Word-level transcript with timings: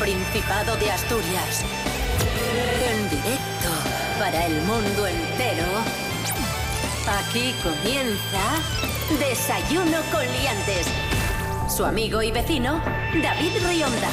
Principado 0.00 0.76
de 0.76 0.90
Asturias. 0.90 1.62
En 2.90 3.10
directo 3.10 3.68
para 4.18 4.46
el 4.46 4.54
mundo 4.62 5.06
entero. 5.06 5.66
Aquí 7.06 7.54
comienza 7.62 8.40
Desayuno 9.18 9.98
con 10.10 10.22
Liantes. 10.22 10.86
Su 11.68 11.84
amigo 11.84 12.22
y 12.22 12.32
vecino, 12.32 12.82
David 13.22 13.52
Rionda. 13.68 14.08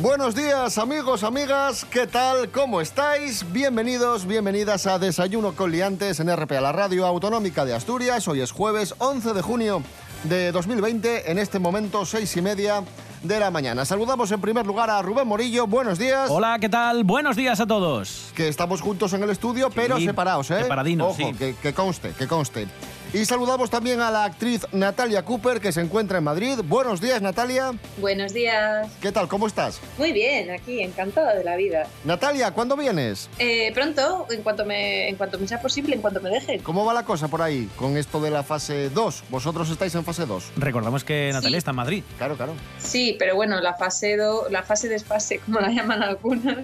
Buenos 0.00 0.34
días 0.34 0.78
amigos, 0.78 1.22
amigas, 1.22 1.84
¿qué 1.84 2.06
tal? 2.06 2.50
¿Cómo 2.50 2.80
estáis? 2.80 3.44
Bienvenidos, 3.52 4.26
bienvenidas 4.26 4.86
a 4.86 4.98
Desayuno 4.98 5.54
con 5.54 5.70
Liantes 5.70 6.18
en 6.18 6.34
RPA, 6.36 6.60
la 6.60 6.72
radio 6.72 7.06
autonómica 7.06 7.64
de 7.64 7.74
Asturias. 7.74 8.26
Hoy 8.26 8.40
es 8.40 8.50
jueves 8.50 8.94
11 8.98 9.34
de 9.34 9.42
junio 9.42 9.82
de 10.24 10.52
2020, 10.52 11.30
en 11.30 11.38
este 11.38 11.58
momento 11.58 12.04
seis 12.04 12.36
y 12.36 12.42
media 12.42 12.82
de 13.22 13.40
la 13.40 13.50
mañana. 13.50 13.84
Saludamos 13.84 14.30
en 14.30 14.40
primer 14.40 14.66
lugar 14.66 14.90
a 14.90 15.02
Rubén 15.02 15.26
Morillo. 15.26 15.66
Buenos 15.66 15.98
días. 15.98 16.30
Hola, 16.30 16.58
¿qué 16.60 16.68
tal? 16.68 17.04
Buenos 17.04 17.36
días 17.36 17.60
a 17.60 17.66
todos. 17.66 18.30
Que 18.34 18.48
estamos 18.48 18.80
juntos 18.80 19.12
en 19.12 19.22
el 19.22 19.30
estudio, 19.30 19.70
pero 19.70 19.98
separados, 19.98 20.50
¿eh? 20.50 20.62
Separadinos, 20.62 21.18
Ojo, 21.18 21.32
que, 21.38 21.54
que 21.54 21.72
conste, 21.72 22.12
que 22.12 22.26
conste. 22.26 22.68
Y 23.14 23.24
saludamos 23.24 23.70
también 23.70 24.00
a 24.02 24.10
la 24.10 24.24
actriz 24.24 24.66
Natalia 24.70 25.24
Cooper, 25.24 25.60
que 25.60 25.72
se 25.72 25.80
encuentra 25.80 26.18
en 26.18 26.24
Madrid. 26.24 26.58
Buenos 26.62 27.00
días, 27.00 27.22
Natalia. 27.22 27.72
Buenos 27.96 28.34
días. 28.34 28.86
¿Qué 29.00 29.10
tal? 29.12 29.28
¿Cómo 29.28 29.46
estás? 29.46 29.80
Muy 29.96 30.12
bien, 30.12 30.50
aquí, 30.50 30.82
encantada 30.82 31.34
de 31.34 31.42
la 31.42 31.56
vida. 31.56 31.86
Natalia, 32.04 32.50
¿cuándo 32.50 32.76
vienes? 32.76 33.30
Eh, 33.38 33.72
pronto, 33.72 34.26
en 34.30 34.42
cuanto, 34.42 34.66
me, 34.66 35.08
en 35.08 35.16
cuanto 35.16 35.38
me 35.38 35.48
sea 35.48 35.58
posible, 35.58 35.94
en 35.94 36.02
cuanto 36.02 36.20
me 36.20 36.28
dejen. 36.28 36.60
¿Cómo 36.60 36.84
va 36.84 36.92
la 36.92 37.06
cosa 37.06 37.28
por 37.28 37.40
ahí 37.40 37.70
con 37.76 37.96
esto 37.96 38.20
de 38.20 38.30
la 38.30 38.42
fase 38.42 38.90
2? 38.90 39.24
Vosotros 39.30 39.70
estáis 39.70 39.94
en 39.94 40.04
fase 40.04 40.26
2. 40.26 40.52
Recordamos 40.58 41.02
que 41.02 41.30
Natalia 41.32 41.56
Sí. 41.56 41.58
está 41.58 41.70
en 41.70 41.76
Madrid. 41.76 42.04
Claro, 42.18 42.36
claro. 42.36 42.52
Sí, 42.78 43.16
pero 43.18 43.34
bueno, 43.36 43.58
la 43.62 43.72
fase, 43.72 44.18
do, 44.18 44.48
la 44.50 44.62
fase 44.64 44.86
desfase, 44.90 45.38
como 45.46 45.60
la 45.60 45.70
llaman 45.70 46.02
algunas. 46.02 46.58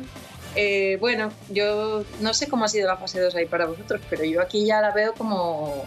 eh, 0.57 0.99
bueno, 1.01 1.31
yo 1.49 2.05
no 2.21 2.35
sé 2.35 2.49
cómo 2.49 2.67
ha 2.67 2.69
sido 2.69 2.87
la 2.87 2.99
fase 2.99 3.19
2 3.19 3.35
ahí 3.35 3.47
para 3.47 3.65
vosotros, 3.65 4.03
pero 4.11 4.25
yo 4.25 4.43
aquí 4.43 4.67
ya 4.67 4.83
la 4.83 4.93
veo 4.93 5.15
como 5.15 5.87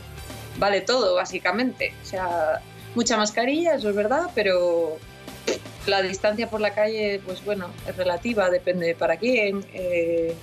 vale 0.58 0.81
todo, 0.81 1.16
básicamente. 1.16 1.94
O 2.03 2.05
sea, 2.05 2.61
mucha 2.95 3.17
mascarilla, 3.17 3.75
eso 3.75 3.89
es 3.89 3.95
verdad, 3.95 4.30
pero 4.36 4.97
la 5.86 6.02
distancia 6.02 6.49
por 6.49 6.61
la 6.61 6.73
calle, 6.73 7.22
pues 7.25 7.44
bueno, 7.45 7.69
es 7.88 7.95
relativa, 7.95 8.49
depende 8.49 8.95
para 8.95 9.17
quién. 9.17 9.66
eh, 9.73 10.36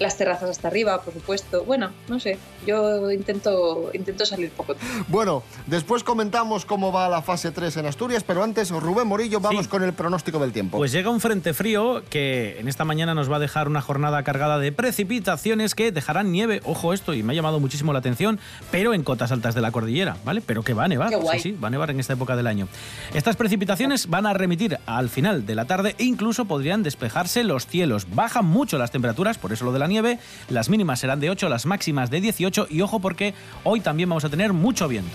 las 0.00 0.16
terrazas 0.16 0.50
hasta 0.50 0.68
arriba, 0.68 1.00
por 1.02 1.14
supuesto. 1.14 1.64
Bueno, 1.64 1.90
no 2.08 2.18
sé, 2.18 2.38
yo 2.66 3.10
intento, 3.10 3.90
intento 3.94 4.26
salir 4.26 4.50
poco. 4.50 4.74
Bueno, 5.08 5.42
después 5.66 6.02
comentamos 6.02 6.64
cómo 6.64 6.90
va 6.92 7.08
la 7.08 7.22
fase 7.22 7.50
3 7.52 7.76
en 7.76 7.86
Asturias, 7.86 8.24
pero 8.24 8.42
antes, 8.42 8.70
Rubén 8.70 9.06
Morillo, 9.06 9.40
vamos 9.40 9.64
Sí. 9.66 9.70
con 9.70 9.82
el 9.84 9.92
pronóstico 9.92 10.38
del 10.38 10.52
tiempo. 10.52 10.78
Pues 10.78 10.90
llega 10.92 11.10
un 11.10 11.20
frente 11.20 11.54
frío 11.54 12.02
que 12.10 12.56
en 12.58 12.68
esta 12.68 12.84
mañana 12.84 13.14
nos 13.14 13.30
va 13.30 13.36
a 13.36 13.38
dejar 13.40 13.68
una 13.68 13.80
jornada 13.80 14.22
cargada 14.24 14.58
de 14.58 14.72
precipitaciones 14.72 15.74
que 15.74 15.92
dejarán 15.92 16.32
nieve, 16.32 16.60
ojo 16.64 16.92
esto, 16.92 17.14
y 17.14 17.22
me 17.22 17.32
ha 17.32 17.36
llamado 17.36 17.60
muchísimo 17.60 17.92
la 17.92 17.98
atención, 18.00 18.38
pero 18.70 18.94
en 18.94 19.02
cotas 19.04 19.30
altas 19.32 19.54
de 19.54 19.60
la 19.60 19.70
cordillera, 19.70 20.16
¿vale? 20.24 20.40
Pero 20.40 20.62
que 20.62 20.74
va 20.74 20.84
a 20.84 20.88
nevar, 20.88 21.10
Qué 21.10 21.16
guay. 21.16 21.38
sí, 21.38 21.50
sí, 21.50 21.58
va 21.62 21.68
a 21.68 21.70
nevar 21.70 21.90
en 21.90 22.00
esta 22.00 22.14
época 22.14 22.34
del 22.36 22.46
año. 22.46 22.66
Estas 23.14 23.36
precipitaciones 23.36 24.08
van 24.08 24.26
a 24.26 24.32
remitir 24.32 24.78
al 24.86 25.08
final 25.10 25.46
de 25.46 25.54
la 25.54 25.66
tarde 25.66 25.94
e 25.98 26.04
incluso 26.04 26.44
podrían 26.46 26.82
despejarse 26.82 27.44
los 27.44 27.66
cielos. 27.66 28.06
Bajan 28.14 28.44
mucho 28.46 28.78
las 28.78 28.90
temperaturas, 28.90 29.38
por 29.38 29.52
eso 29.52 29.64
lo 29.64 29.72
de 29.72 29.78
la 29.82 29.88
nieve, 29.88 30.18
las 30.48 30.68
mínimas 30.68 31.00
serán 31.00 31.20
de 31.20 31.30
8, 31.30 31.48
las 31.48 31.66
máximas 31.66 32.08
de 32.10 32.20
18 32.20 32.68
y 32.70 32.80
ojo 32.80 33.00
porque 33.00 33.34
hoy 33.64 33.80
también 33.80 34.08
vamos 34.08 34.24
a 34.24 34.30
tener 34.30 34.52
mucho 34.52 34.88
viento. 34.88 35.10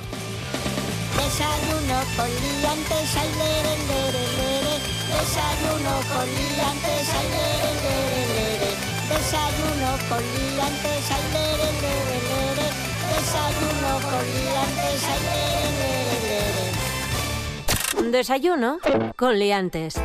Desayuno 1.16 1.98
con 2.16 2.28
liantes, 2.28 3.16
ay, 3.16 3.30
lere, 3.40 3.74
lere, 3.88 4.24
lere. 4.38 4.76
Desayuno 5.08 5.94
con 6.12 6.28
liantes, 6.28 7.08
ay, 7.18 7.28
lere, 7.34 7.72
lere, 7.84 8.22
lere. 8.36 8.72
Desayuno 9.10 9.90
con 10.10 10.22
liantes, 10.36 11.04
ay, 11.16 11.26
lere, 11.34 11.70
lere, 11.82 12.18
lere. 12.30 12.68
Desayuno 13.08 13.92
con 14.04 14.24
liantes, 14.36 15.00
ay, 15.08 15.20
lere, 15.28 15.70
lere, 15.80 16.28
lere. 18.04 18.12
Desayuno 18.12 18.80
con 19.16 19.38
Liantes. 19.38 19.96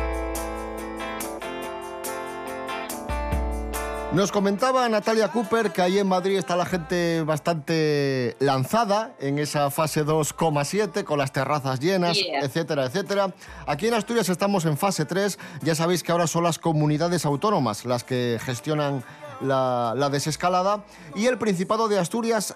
Nos 4.13 4.31
comentaba 4.31 4.87
Natalia 4.89 5.29
Cooper 5.29 5.71
que 5.71 5.81
ahí 5.81 5.97
en 5.97 6.07
Madrid 6.07 6.37
está 6.37 6.55
la 6.55 6.65
gente 6.67 7.23
bastante 7.23 8.35
lanzada 8.39 9.15
en 9.19 9.39
esa 9.39 9.71
fase 9.71 10.05
2,7 10.05 11.03
con 11.03 11.17
las 11.17 11.31
terrazas 11.33 11.79
llenas, 11.79 12.15
Yeah. 12.17 12.41
etcétera, 12.45 12.85
etcétera. 12.85 13.33
Aquí 13.65 13.87
en 13.87 13.95
Asturias 13.95 14.29
estamos 14.29 14.65
en 14.65 14.77
fase 14.77 15.05
3. 15.05 15.39
Ya 15.63 15.73
sabéis 15.73 16.03
que 16.03 16.11
ahora 16.11 16.27
son 16.27 16.43
las 16.43 16.59
comunidades 16.59 17.25
autónomas 17.25 17.85
las 17.85 18.03
que 18.03 18.37
gestionan 18.45 19.03
la, 19.41 19.93
la 19.97 20.09
desescalada 20.09 20.83
y 21.15 21.25
el 21.25 21.39
Principado 21.39 21.87
de 21.87 21.97
Asturias 21.97 22.55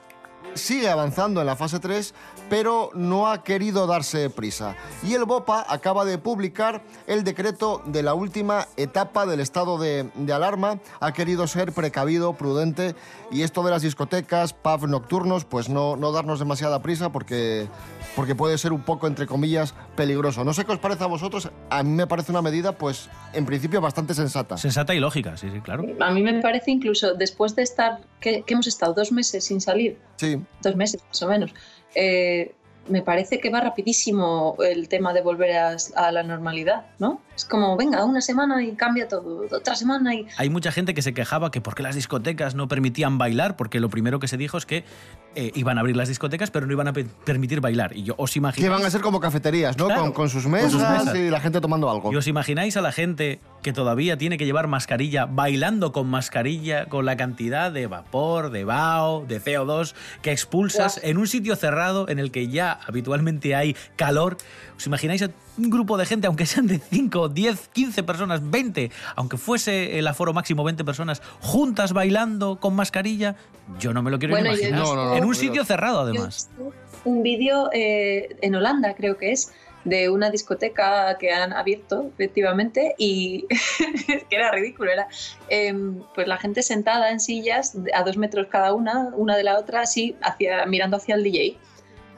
sigue 0.53 0.89
avanzando 0.89 1.41
en 1.41 1.47
la 1.47 1.55
fase 1.55 1.79
3, 1.79 2.13
pero 2.49 2.89
no 2.93 3.27
ha 3.27 3.43
querido 3.43 3.87
darse 3.87 4.29
prisa. 4.29 4.75
Y 5.03 5.13
el 5.13 5.25
BOPA 5.25 5.65
acaba 5.67 6.05
de 6.05 6.17
publicar 6.17 6.83
el 7.07 7.23
decreto 7.23 7.81
de 7.85 8.03
la 8.03 8.13
última 8.13 8.67
etapa 8.77 9.25
del 9.25 9.39
estado 9.39 9.77
de, 9.77 10.09
de 10.15 10.33
alarma. 10.33 10.79
Ha 10.99 11.11
querido 11.11 11.47
ser 11.47 11.73
precavido, 11.73 12.33
prudente, 12.33 12.95
y 13.31 13.41
esto 13.41 13.63
de 13.63 13.71
las 13.71 13.81
discotecas, 13.81 14.53
pubs 14.53 14.87
nocturnos, 14.87 15.45
pues 15.45 15.69
no, 15.69 15.95
no 15.95 16.11
darnos 16.11 16.39
demasiada 16.39 16.81
prisa 16.81 17.11
porque, 17.11 17.67
porque 18.15 18.35
puede 18.35 18.57
ser 18.57 18.73
un 18.73 18.81
poco, 18.81 19.07
entre 19.07 19.27
comillas, 19.27 19.73
peligroso. 19.95 20.43
No 20.43 20.53
sé 20.53 20.65
qué 20.65 20.71
os 20.71 20.79
parece 20.79 21.03
a 21.03 21.07
vosotros, 21.07 21.49
a 21.69 21.83
mí 21.83 21.91
me 21.91 22.07
parece 22.07 22.31
una 22.31 22.41
medida, 22.41 22.71
pues, 22.71 23.09
en 23.33 23.45
principio 23.45 23.81
bastante 23.81 24.13
sensata. 24.13 24.57
Sensata 24.57 24.95
y 24.95 24.99
lógica, 24.99 25.37
sí, 25.37 25.49
sí, 25.51 25.61
claro. 25.61 25.85
A 25.99 26.11
mí 26.11 26.23
me 26.23 26.41
parece 26.41 26.71
incluso 26.71 27.13
después 27.13 27.55
de 27.55 27.63
estar, 27.63 27.99
que, 28.19 28.43
hemos 28.47 28.67
estado 28.67 28.93
dos 28.93 29.11
meses 29.11 29.45
sin 29.45 29.61
salir, 29.61 29.97
Sí, 30.17 30.41
dos 30.61 30.75
meses 30.75 31.03
más 31.07 31.21
o 31.21 31.27
menos, 31.27 31.53
eh, 31.93 32.55
me 32.89 33.01
parece 33.01 33.39
que 33.39 33.49
va 33.49 33.61
rapidísimo 33.61 34.55
el 34.65 34.87
tema 34.89 35.13
de 35.13 35.21
volver 35.21 35.57
a, 35.57 35.75
a 35.95 36.11
la 36.11 36.23
normalidad, 36.23 36.85
¿no? 36.99 37.21
Es 37.35 37.45
como, 37.45 37.77
venga, 37.77 38.03
una 38.03 38.19
semana 38.21 38.63
y 38.63 38.71
cambia 38.73 39.07
todo, 39.07 39.45
otra 39.51 39.75
semana 39.75 40.15
y... 40.15 40.25
Hay 40.37 40.49
mucha 40.49 40.71
gente 40.71 40.93
que 40.93 41.01
se 41.03 41.13
quejaba 41.13 41.51
que 41.51 41.61
por 41.61 41.75
qué 41.75 41.83
las 41.83 41.95
discotecas 41.95 42.55
no 42.55 42.67
permitían 42.67 43.17
bailar, 43.17 43.55
porque 43.55 43.79
lo 43.79 43.89
primero 43.89 44.19
que 44.19 44.27
se 44.27 44.37
dijo 44.37 44.57
es 44.57 44.65
que 44.65 44.83
eh, 45.35 45.51
iban 45.53 45.77
a 45.77 45.81
abrir 45.81 45.95
las 45.95 46.07
discotecas, 46.07 46.49
pero 46.49 46.65
no 46.65 46.73
iban 46.73 46.87
a 46.87 46.93
pe- 46.93 47.05
permitir 47.25 47.61
bailar. 47.61 47.95
Y 47.95 48.03
yo 48.03 48.15
os 48.17 48.31
que 48.33 48.39
imagináis, 48.39 48.71
van 48.71 48.85
a 48.85 48.89
ser 48.89 49.01
como 49.01 49.19
cafeterías, 49.19 49.77
¿no? 49.77 49.85
Claro, 49.85 50.01
con, 50.01 50.11
con 50.13 50.29
sus 50.29 50.43
con 50.43 50.53
mesas 50.53 50.71
sus 50.71 50.81
mesas. 50.81 51.15
y 51.15 51.29
la 51.29 51.39
gente 51.39 51.61
tomando 51.61 51.89
algo. 51.91 52.11
y 52.11 52.15
os 52.15 52.25
imagináis 52.27 52.75
a 52.77 52.81
la 52.81 52.91
gente 52.91 53.39
que 53.67 53.73
todavía 53.73 54.17
tiene 54.17 54.37
que 54.37 54.45
llevar 54.45 54.67
mascarilla, 54.67 55.25
bailando 55.25 55.91
con 55.91 56.07
mascarilla, 56.07 56.85
con 56.85 57.05
la 57.05 57.17
cantidad 57.17 57.69
de 57.69 57.85
vapor, 57.87 58.49
de 58.49 58.63
vaho, 58.63 59.25
de 59.27 59.41
CO2 59.41 59.93
que 60.21 60.31
expulsas 60.31 61.01
en 61.03 61.17
un 61.17 61.27
sitio 61.27 61.53
cerrado 61.57 62.07
en 62.07 62.17
el 62.17 62.31
que 62.31 62.47
ya 62.47 62.79
habitualmente 62.87 63.55
hay 63.55 63.75
calor. 63.97 64.37
¿Os 64.77 64.87
imagináis 64.87 65.21
a 65.23 65.31
un 65.57 65.69
grupo 65.69 65.97
de 65.97 66.05
gente, 66.05 66.27
aunque 66.27 66.45
sean 66.45 66.67
de 66.67 66.79
5, 66.79 67.27
10, 67.27 67.67
15 67.73 68.03
personas, 68.03 68.49
20, 68.49 68.89
aunque 69.17 69.35
fuese 69.35 69.99
el 69.99 70.07
aforo 70.07 70.31
máximo 70.31 70.63
20 70.63 70.85
personas, 70.85 71.21
juntas 71.41 71.91
bailando 71.91 72.61
con 72.61 72.73
mascarilla? 72.73 73.35
Yo 73.81 73.91
no 73.91 74.01
me 74.01 74.11
lo 74.11 74.17
quiero 74.17 74.37
yo 74.37 74.45
imaginar. 74.45 74.79
No, 74.79 74.95
no, 74.95 75.05
no, 75.07 75.17
en 75.17 75.25
un 75.25 75.35
sitio 75.35 75.65
cerrado, 75.65 75.99
además. 75.99 76.49
un 77.03 77.21
vídeo 77.21 77.69
eh, 77.73 78.37
en 78.41 78.55
Holanda, 78.55 78.95
creo 78.95 79.17
que 79.17 79.33
es, 79.33 79.51
de 79.87 80.09
una 80.09 80.29
discoteca 80.29 81.17
que 81.17 81.31
han 81.31 81.53
abierto, 81.53 82.11
efectivamente, 82.13 82.93
y 82.97 83.45
es 83.49 84.23
que 84.25 84.35
era 84.35 84.51
ridículo, 84.51 84.91
era 84.91 85.07
em, 85.47 86.03
pues 86.13 86.27
la 86.27 86.37
gente 86.37 86.61
sentada 86.61 87.09
en 87.11 87.19
sillas 87.19 87.77
a 87.93 88.03
dos 88.03 88.17
metros 88.17 88.47
cada 88.47 88.73
una, 88.73 89.11
una 89.15 89.37
de 89.37 89.43
la 89.43 89.57
otra, 89.57 89.81
así, 89.81 90.15
hacia, 90.21 90.65
mirando 90.65 90.97
hacia 90.97 91.15
el 91.15 91.23
DJ. 91.23 91.57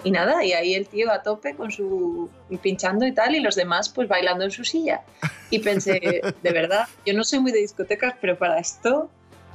Y 0.03 0.11
nada, 0.11 0.43
y 0.45 0.53
ahí 0.53 0.75
el 0.75 0.87
tío 0.87 1.11
a 1.11 1.21
tope 1.23 1.55
con 1.55 1.71
su 1.71 2.29
pinchando 2.61 3.05
y 3.05 3.11
tal, 3.11 3.35
y 3.35 3.41
los 3.41 3.55
demás 3.55 3.89
pues 3.89 4.07
bailando 4.07 4.45
en 4.45 4.51
su 4.51 4.63
silla. 4.63 5.01
Y 5.49 5.59
pensé, 5.59 6.21
de 6.41 6.51
verdad, 6.51 6.87
yo 7.05 7.13
no 7.13 7.23
soy 7.23 7.39
muy 7.39 7.51
de 7.51 7.59
discotecas, 7.59 8.15
pero 8.19 8.37
para 8.37 8.59
esto, 8.59 9.09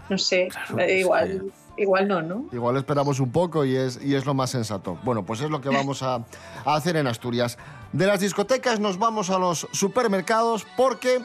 no 0.09 0.19
sé, 0.19 0.49
Claro, 0.49 0.79
eh, 0.81 1.03
sí. 1.03 1.64
Igual, 1.77 2.09
no, 2.09 2.23
¿no? 2.23 2.45
Igual 2.53 2.77
esperamos 2.77 3.21
un 3.21 3.31
poco 3.31 3.65
y 3.65 3.77
es, 3.77 4.01
y 4.03 4.15
es 4.15 4.27
lo 4.27 4.35
más 4.35 4.51
sensato. 4.51 4.99
Bueno, 5.05 5.25
pues 5.25 5.41
es 5.41 5.51
lo 5.51 5.61
que 5.61 5.69
vamos 5.69 6.03
a, 6.03 6.17
a 6.65 6.75
hacer 6.75 6.97
en 6.97 7.07
Asturias. 7.07 7.59
De 7.93 8.07
las 8.07 8.21
discotecas 8.21 8.81
nos 8.81 8.99
vamos 8.99 9.31
a 9.31 9.39
los 9.39 9.69
supermercados 9.73 10.67
porque 10.77 11.21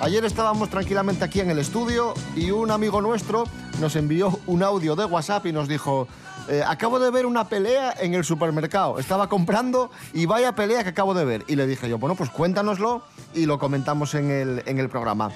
ayer 0.00 0.24
estábamos 0.24 0.70
tranquilamente 0.70 1.24
aquí 1.24 1.40
en 1.40 1.50
el 1.50 1.58
estudio 1.58 2.14
y 2.36 2.50
un 2.50 2.70
amigo 2.70 3.00
nuestro 3.00 3.44
nos 3.80 3.96
envió 3.96 4.38
un 4.46 4.62
audio 4.62 4.94
de 4.96 5.04
WhatsApp 5.04 5.46
y 5.46 5.52
nos 5.52 5.68
dijo, 5.68 6.06
eh, 6.48 6.62
acabo 6.66 6.98
de 6.98 7.10
ver 7.10 7.26
una 7.26 7.48
pelea 7.48 7.94
en 8.00 8.14
el 8.14 8.24
supermercado, 8.24 8.98
estaba 8.98 9.28
comprando 9.28 9.90
y 10.12 10.26
vaya 10.26 10.54
pelea 10.54 10.82
que 10.82 10.90
acabo 10.90 11.14
de 11.14 11.24
ver. 11.24 11.44
Y 11.48 11.56
le 11.56 11.66
dije 11.66 11.88
yo, 11.88 11.98
bueno, 11.98 12.14
pues 12.14 12.30
cuéntanoslo 12.30 13.02
y 13.34 13.46
lo 13.46 13.58
comentamos 13.58 14.14
en 14.14 14.30
el, 14.30 14.62
en 14.66 14.78
el 14.78 14.88
programa. 14.88 15.30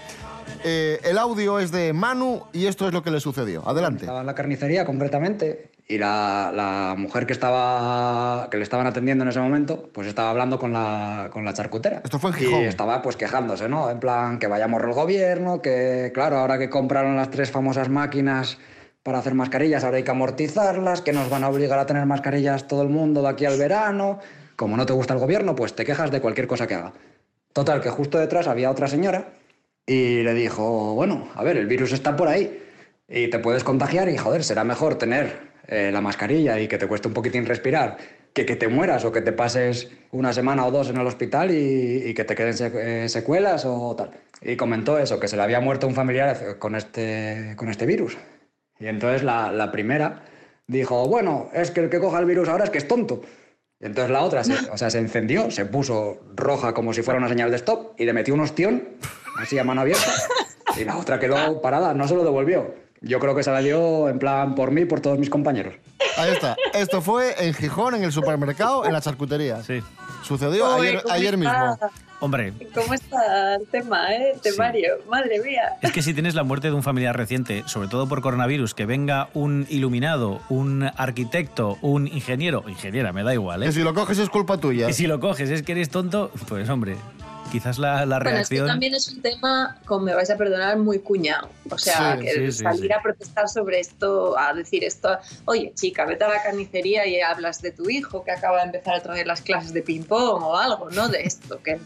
Eh, 0.65 1.01
el 1.05 1.19
audio 1.19 1.59
es 1.59 1.71
de 1.71 1.93
Manu 1.93 2.43
y 2.53 2.67
esto 2.67 2.87
es 2.87 2.93
lo 2.93 3.03
que 3.03 3.11
le 3.11 3.21
sucedió. 3.21 3.67
Adelante. 3.69 4.05
Estaba 4.05 4.21
en 4.21 4.27
la 4.27 4.35
carnicería 4.35 4.85
concretamente 4.85 5.71
y 5.89 5.99
la, 5.99 6.53
la 6.55 6.95
mujer 6.97 7.27
que, 7.27 7.33
estaba, 7.33 8.49
que 8.51 8.57
le 8.57 8.63
estaban 8.63 8.87
atendiendo 8.87 9.23
en 9.23 9.29
ese 9.29 9.41
momento 9.41 9.89
pues 9.93 10.09
estaba 10.09 10.31
hablando 10.31 10.59
con 10.59 10.73
la, 10.73 11.29
con 11.33 11.45
la 11.45 11.55
charcutera. 11.55 12.01
Esto 12.05 12.19
fue 12.19 12.31
en 12.31 12.37
Gijón. 12.37 12.63
Y 12.63 12.65
estaba 12.65 13.03
pues 13.03 13.17
quejándose, 13.17 13.69
¿no? 13.69 13.91
En 13.91 14.01
plan 14.01 14.39
que 14.39 14.47
vaya 14.47 14.69
morro 14.69 14.89
el 14.89 14.95
gobierno, 14.95 15.63
que 15.63 16.11
claro, 16.13 16.39
ahora 16.39 16.59
que 16.59 16.71
compraron 16.71 17.17
las 17.17 17.31
tres 17.31 17.51
famosas 17.51 17.89
máquinas 17.89 18.59
para 19.03 19.19
hacer 19.19 19.35
mascarillas, 19.35 19.85
ahora 19.85 19.99
hay 19.99 20.03
que 20.03 20.11
amortizarlas, 20.11 21.01
que 21.01 21.13
nos 21.13 21.31
van 21.31 21.45
a 21.45 21.49
obligar 21.49 21.79
a 21.79 21.87
tener 21.87 22.07
mascarillas 22.07 22.67
todo 22.67 22.83
el 22.83 22.89
mundo 22.89 23.23
de 23.23 23.29
aquí 23.29 23.45
al 23.47 23.57
verano. 23.59 24.19
Como 24.57 24.77
no 24.77 24.87
te 24.87 24.93
gusta 24.93 25.15
el 25.15 25.21
gobierno, 25.21 25.55
pues 25.55 25.75
te 25.77 25.85
quejas 25.85 26.11
de 26.11 26.21
cualquier 26.21 26.49
cosa 26.49 26.67
que 26.67 26.75
haga. 26.75 26.93
Total, 27.53 27.81
que 27.81 27.91
justo 27.91 28.19
detrás 28.19 28.49
había 28.49 28.71
otra 28.71 28.89
señora 28.89 29.29
y 29.87 30.23
le 30.23 30.35
dijo, 30.35 30.95
bueno, 30.95 31.29
a 31.35 31.45
ver, 31.45 31.57
el 31.57 31.67
virus 31.67 31.93
está 31.93 32.17
por 32.17 32.29
ahí 32.29 32.63
y 33.09 33.29
te 33.29 33.39
puedes 33.39 33.65
contagiar 33.65 34.09
y 34.09 34.17
joder, 34.17 34.43
será 34.43 34.65
mejor 34.65 34.97
tener 34.97 35.55
eh, 35.69 35.91
la 35.93 36.01
mascarilla 36.01 36.59
y 36.61 36.69
que 36.69 36.79
te 36.79 36.87
cueste 36.87 37.09
un 37.09 37.15
poquitín 37.15 37.47
respirar 37.47 37.97
que 38.37 38.45
que 38.45 38.57
te 38.57 38.69
mueras 38.69 39.05
o 39.07 39.13
que 39.13 39.23
te 39.23 39.33
pases 39.33 39.91
una 40.11 40.33
semana 40.35 40.67
o 40.67 40.71
dos 40.71 40.91
en 40.91 40.99
el 40.99 41.07
hospital 41.07 41.51
y, 41.51 42.03
y 42.05 42.13
que 42.13 42.25
te 42.25 42.35
queden 42.35 42.55
eh, 42.77 43.09
secuelas 43.09 43.65
o 43.65 43.97
tal. 43.97 44.11
Y 44.43 44.57
comentó 44.57 44.99
eso, 44.99 45.19
que 45.19 45.27
se 45.27 45.37
le 45.37 45.43
había 45.43 45.61
muerto 45.61 45.87
un 45.87 45.95
familiar 45.95 46.59
con 46.59 46.75
este, 46.75 47.55
con 47.57 47.71
este 47.71 47.87
virus. 47.87 48.19
Y 48.79 48.89
entonces 48.89 49.23
la, 49.23 49.51
la 49.51 49.73
primera 49.73 50.23
dijo, 50.67 51.09
bueno, 51.09 51.49
es 51.55 51.71
que 51.71 51.81
el 51.81 51.89
que 51.89 51.99
coja 51.99 52.19
el 52.19 52.27
virus 52.27 52.51
ahora 52.51 52.65
es 52.65 52.71
que 52.71 52.77
es 52.77 52.87
tonto. 52.87 53.23
Y 53.81 53.87
entonces 53.87 54.11
la 54.11 54.23
otra, 54.23 54.45
se, 54.45 54.53
o 54.71 54.77
sea, 54.77 54.91
se 54.91 54.99
encendió, 54.99 55.51
se 55.51 55.65
puso 55.65 56.21
roja 56.35 56.75
como 56.75 56.93
si 56.93 57.01
fuera 57.01 57.19
una 57.19 57.29
señal 57.29 57.51
de 57.51 57.57
stop 57.57 57.95
y 57.99 58.05
le 58.05 58.13
metió 58.13 58.35
un 58.35 58.41
ostión, 58.41 58.87
así 59.41 59.59
a 59.59 59.65
mano 59.65 59.81
abierta. 59.83 60.13
Y 60.77 60.85
la 60.85 60.97
otra 60.97 61.19
quedó 61.19 61.61
parada, 61.61 61.95
no 61.95 62.07
se 62.07 62.15
lo 62.15 62.25
devolvió. 62.25 62.75
Yo 63.01 63.19
creo 63.21 63.35
que 63.35 63.43
se 63.43 63.51
la 63.51 63.61
dio 63.61 64.09
en 64.09 64.19
plan 64.19 64.55
por 64.55 64.71
mí 64.71 64.83
y 64.83 64.85
por 64.85 65.01
todos 65.01 65.19
mis 65.19 65.31
compañeros. 65.31 65.75
Ahí 66.17 66.33
está. 66.33 66.57
Esto 66.75 67.03
fue 67.03 67.35
en 67.47 67.55
Gijón, 67.55 67.95
en 67.95 68.05
el 68.05 68.13
supermercado, 68.13 68.85
en 68.87 68.93
la 68.93 69.01
charcutería. 69.01 69.63
Sí. 69.63 69.83
Sucedió 70.23 70.77
Uy, 70.77 70.89
ayer, 70.89 71.03
¿cómo 71.03 71.15
ayer 71.15 71.37
mismo. 71.37 71.79
Hombre, 72.21 72.55
¿Cómo 72.75 72.95
está 72.95 73.57
el 73.57 73.67
tema, 73.69 74.13
eh? 74.15 74.33
El 74.35 74.41
temario. 74.41 74.95
Madre 75.11 75.39
mía. 75.41 75.77
es 75.83 75.93
que 75.93 76.01
si 76.01 76.15
tienes 76.15 76.35
la 76.35 76.43
muerte 76.43 76.69
de 76.69 76.75
un 76.75 76.83
familiar 76.83 77.15
reciente, 77.15 77.63
sobre 77.67 77.89
todo 77.89 78.09
por 78.09 78.23
coronavirus, 78.23 78.75
que 78.75 78.87
venga 78.87 79.29
un 79.35 79.67
iluminado, 79.69 80.41
un 80.49 80.91
arquitecto, 80.97 81.77
un 81.83 82.07
ingeniero, 82.07 82.65
ingeniera, 82.67 83.13
me 83.13 83.23
da 83.23 83.35
igual, 83.35 83.63
¿eh? 83.63 83.67
Que 83.67 83.73
si 83.73 83.83
lo 83.83 83.93
coges 83.93 84.19
es 84.19 84.31
culpa 84.31 84.59
tuya. 84.59 84.89
Y 84.89 84.95
si 84.95 85.07
lo 85.07 85.21
coges 85.21 85.51
es 85.51 85.63
que 85.63 85.73
eres 85.73 85.91
tonto, 85.91 86.33
pues 86.49 86.69
hombre, 86.71 86.97
quizás 87.57 87.79
la, 87.79 88.05
la 88.05 88.19
Bueno, 88.19 88.33
reacción... 88.33 88.67
también 88.67 88.95
es 88.95 89.09
un 89.09 89.23
tema, 89.23 89.79
como 89.87 90.05
me 90.05 90.15
vais 90.15 90.29
a 90.31 90.37
perdonar, 90.37 90.77
muy 90.79 90.99
cuñado. 90.99 91.49
O 91.71 91.79
sea, 91.79 92.17
Sí, 92.17 92.23
que 92.25 92.31
sí, 92.33 92.53
sí, 92.53 92.63
salir 92.65 92.87
sí. 92.87 92.93
a 92.93 93.01
protestar 93.03 93.49
sobre 93.49 93.81
esto, 93.81 94.39
a 94.39 94.53
decir 94.53 94.85
esto, 94.85 95.17
oye, 95.47 95.73
chica, 95.75 96.05
vete 96.05 96.25
a 96.25 96.29
la 96.29 96.43
carnicería 96.43 97.07
y 97.07 97.21
hablas 97.23 97.63
de 97.63 97.71
tu 97.73 97.89
hijo 97.89 98.23
que 98.25 98.31
acaba 98.33 98.59
de 98.59 98.65
empezar 98.65 98.99
otra 98.99 99.15
vez 99.15 99.27
las 99.27 99.41
clases 99.41 99.73
de 99.73 99.81
ping-pong 99.83 100.43
o 100.43 100.57
algo, 100.57 100.91
¿no? 100.91 101.09
De 101.09 101.23
esto, 101.23 101.61
que, 101.63 101.81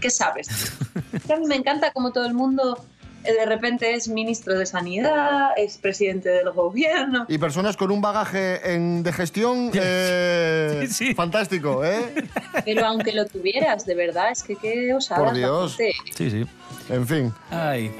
¿qué 0.00 0.10
sabes? 0.10 0.48
A 1.32 1.36
mí 1.36 1.46
me 1.46 1.56
encanta 1.56 1.92
como 1.92 2.10
todo 2.12 2.26
el 2.26 2.34
mundo 2.34 2.84
de 3.22 3.46
repente 3.46 3.94
es 3.94 4.08
ministro 4.08 4.58
de 4.58 4.66
Sanidad, 4.66 5.50
es 5.56 5.78
presidente 5.78 6.28
del 6.28 6.50
gobierno. 6.50 7.24
Y 7.28 7.38
personas 7.38 7.76
con 7.76 7.90
un 7.90 8.00
bagaje 8.00 8.74
en- 8.74 9.02
de 9.02 9.12
gestión 9.12 9.70
eh, 9.74 10.86
Sí, 10.88 11.06
sí. 11.08 11.14
fantástico, 11.14 11.84
¿eh? 11.84 12.24
Pero 12.64 12.86
aunque 12.86 13.12
lo 13.12 13.26
tuvieras, 13.26 13.86
de 13.86 13.94
verdad, 13.94 14.30
es 14.32 14.42
que 14.42 14.56
qué 14.56 14.92
osada 14.94 15.24
Por 15.24 15.34
Dios. 15.34 15.76
Sí, 16.14 16.30
sí. 16.30 16.44
En 16.88 17.06
fin. 17.06 17.32
Ay, 17.50 17.90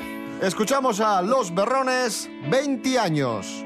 Escuchamos 0.43 0.99
a 1.01 1.23
Los 1.23 1.55
Berrones, 1.55 2.29
20 2.51 2.99
años. 2.99 3.65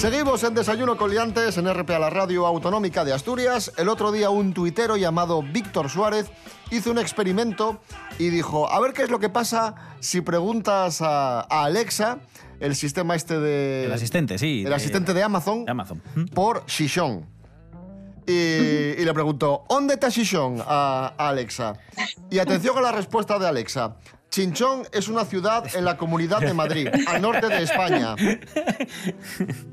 Seguimos 0.00 0.42
en 0.44 0.54
Desayuno 0.54 0.96
con 0.96 1.10
Liantes 1.10 1.58
en 1.58 1.70
RPA, 1.70 1.98
la 1.98 2.08
radio 2.08 2.46
autonómica 2.46 3.04
de 3.04 3.12
Asturias. 3.12 3.70
El 3.76 3.90
otro 3.90 4.12
día 4.12 4.30
un 4.30 4.54
tuitero 4.54 4.96
llamado 4.96 5.42
Víctor 5.42 5.90
Suárez 5.90 6.30
hizo 6.70 6.90
un 6.90 6.98
experimento 6.98 7.82
y 8.18 8.30
dijo, 8.30 8.72
a 8.72 8.80
ver 8.80 8.94
qué 8.94 9.02
es 9.02 9.10
lo 9.10 9.18
que 9.20 9.28
pasa 9.28 9.74
si 10.00 10.22
preguntas 10.22 11.02
a, 11.02 11.40
a 11.40 11.64
Alexa, 11.64 12.20
el 12.60 12.76
sistema 12.76 13.14
este 13.14 13.38
de... 13.38 13.84
el 13.84 13.92
asistente, 13.92 14.38
sí. 14.38 14.62
el 14.64 14.72
asistente 14.72 15.12
de 15.12 15.22
Amazon, 15.22 15.66
de 15.66 15.70
Amazon. 15.70 16.00
Por 16.32 16.64
Shishon. 16.64 17.26
Y, 18.26 18.32
y 18.32 19.04
le 19.04 19.12
preguntó, 19.12 19.66
¿dónde 19.68 19.94
está 19.94 20.08
Shishon 20.08 20.62
a, 20.66 21.12
a 21.18 21.28
Alexa? 21.28 21.74
Y 22.30 22.38
atención 22.38 22.78
a 22.78 22.80
la 22.80 22.92
respuesta 22.92 23.38
de 23.38 23.46
Alexa. 23.46 23.96
Chinchón 24.30 24.84
es 24.92 25.08
una 25.08 25.24
ciudad 25.24 25.64
en 25.74 25.84
la 25.84 25.96
Comunidad 25.96 26.40
de 26.40 26.54
Madrid, 26.54 26.88
al 27.08 27.20
norte 27.20 27.48
de 27.48 27.62
España. 27.64 28.14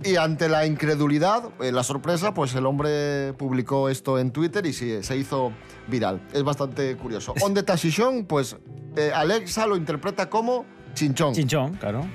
Y 0.04 0.16
ante 0.16 0.50
la 0.50 0.66
incredulidad, 0.66 1.44
eh, 1.62 1.72
la 1.72 1.84
sorpresa, 1.84 2.34
pues 2.34 2.56
el 2.56 2.66
hombre 2.66 3.34
publicó 3.34 3.88
esto 3.90 4.18
en 4.18 4.32
Twitter 4.32 4.66
y 4.66 4.74
se 4.74 5.16
hizo 5.16 5.52
viral. 5.88 6.22
Es 6.34 6.44
bastante 6.44 6.96
curioso. 6.98 7.36
¿Dónde 7.40 7.60
está 7.60 7.76
Shishon? 7.76 8.26
Pues 8.26 8.58
eh, 8.96 9.12
Alexa 9.14 9.68
lo 9.68 9.76
interpreta 9.76 10.28
como 10.30 10.66
chinchón. 10.96 11.34
Chinchón, 11.36 11.76
claro. 11.76 12.08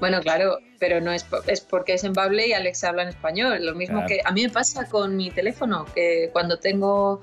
Bueno, 0.00 0.20
claro, 0.20 0.58
pero 0.78 1.00
no 1.00 1.10
es, 1.12 1.26
es 1.46 1.60
porque 1.62 1.94
es 1.94 2.04
en 2.04 2.12
Bable 2.12 2.46
y 2.46 2.52
Alex 2.52 2.84
habla 2.84 3.02
en 3.04 3.08
español. 3.08 3.64
Lo 3.64 3.74
mismo 3.74 3.96
Claro. 4.00 4.08
que 4.08 4.20
a 4.24 4.30
mí 4.32 4.42
me 4.42 4.50
pasa 4.50 4.86
con 4.86 5.16
mi 5.16 5.30
teléfono, 5.30 5.86
que 5.94 6.28
cuando 6.32 6.58
tengo 6.58 7.20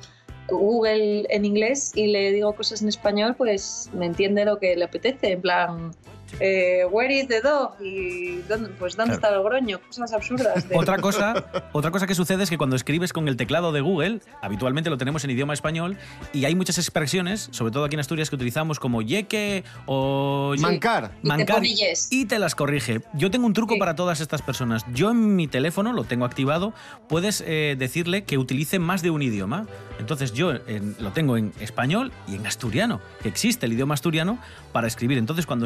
Google 0.49 1.25
en 1.29 1.45
inglés 1.45 1.91
y 1.95 2.07
le 2.07 2.31
digo 2.31 2.53
cosas 2.53 2.81
en 2.81 2.89
español, 2.89 3.35
pues 3.37 3.89
me 3.93 4.05
entiende 4.05 4.45
lo 4.45 4.59
que 4.59 4.75
le 4.75 4.85
apetece. 4.85 5.33
En 5.33 5.41
plan, 5.41 5.91
eh, 6.39 6.85
where 6.91 7.13
is 7.13 7.27
the 7.27 7.41
dog? 7.41 7.73
Y 7.81 8.37
¿dónde, 8.49 8.69
pues 8.79 8.95
dónde 8.95 9.17
Claro. 9.17 9.27
está 9.27 9.35
el 9.37 9.43
groño, 9.43 9.79
cosas 9.87 10.11
absurdas. 10.13 10.67
de- 10.67 10.75
Otra 10.77 10.97
cosa, 10.99 11.45
otra 11.71 11.91
cosa 11.91 12.07
que 12.07 12.15
sucede 12.15 12.43
es 12.43 12.49
que 12.49 12.57
cuando 12.57 12.75
escribes 12.75 13.13
con 13.13 13.27
el 13.27 13.37
teclado 13.37 13.71
de 13.71 13.81
Google, 13.81 14.21
habitualmente 14.41 14.89
lo 14.89 14.97
tenemos 14.97 15.23
en 15.23 15.31
idioma 15.31 15.53
español 15.53 15.97
y 16.33 16.45
hay 16.45 16.55
muchas 16.55 16.77
expresiones, 16.77 17.47
sobre 17.51 17.71
todo 17.71 17.85
aquí 17.85 17.95
en 17.95 17.99
Asturias, 18.01 18.29
que 18.29 18.35
utilizamos 18.35 18.79
como 18.79 19.01
yeque 19.01 19.63
o 19.85 20.53
ye- 20.55 20.61
Mancar. 20.61 21.11
Y 21.19 21.21
te 21.21 21.27
mancar 21.27 21.55
pone 21.57 21.73
yes. 21.75 22.07
y 22.11 22.25
te 22.25 22.39
las 22.39 22.55
corrige. 22.55 23.01
Yo 23.13 23.31
tengo 23.31 23.45
un 23.45 23.53
truco 23.53 23.73
Sí. 23.75 23.79
para 23.79 23.95
todas 23.95 24.19
estas 24.21 24.41
personas. 24.41 24.83
Yo 24.93 25.11
en 25.11 25.35
mi 25.35 25.47
teléfono 25.47 25.93
lo 25.93 26.03
tengo 26.03 26.25
activado, 26.25 26.73
puedes 27.07 27.43
eh, 27.45 27.75
decirle 27.77 28.23
que 28.23 28.37
utilice 28.37 28.79
más 28.79 29.01
de 29.01 29.09
un 29.09 29.21
idioma. 29.21 29.67
Entonces 29.99 30.33
yo 30.33 30.51
en- 30.67 30.95
lo 30.99 31.11
tengo 31.11 31.37
en 31.37 31.53
español 31.59 32.11
y 32.27 32.35
en 32.35 32.45
asturiano, 32.45 32.99
que 33.21 33.29
existe 33.29 33.65
el 33.65 33.73
idioma 33.73 33.93
asturiano 33.93 34.37
para 34.73 34.87
escribir. 34.87 35.17
Entonces 35.17 35.45
cuando 35.45 35.65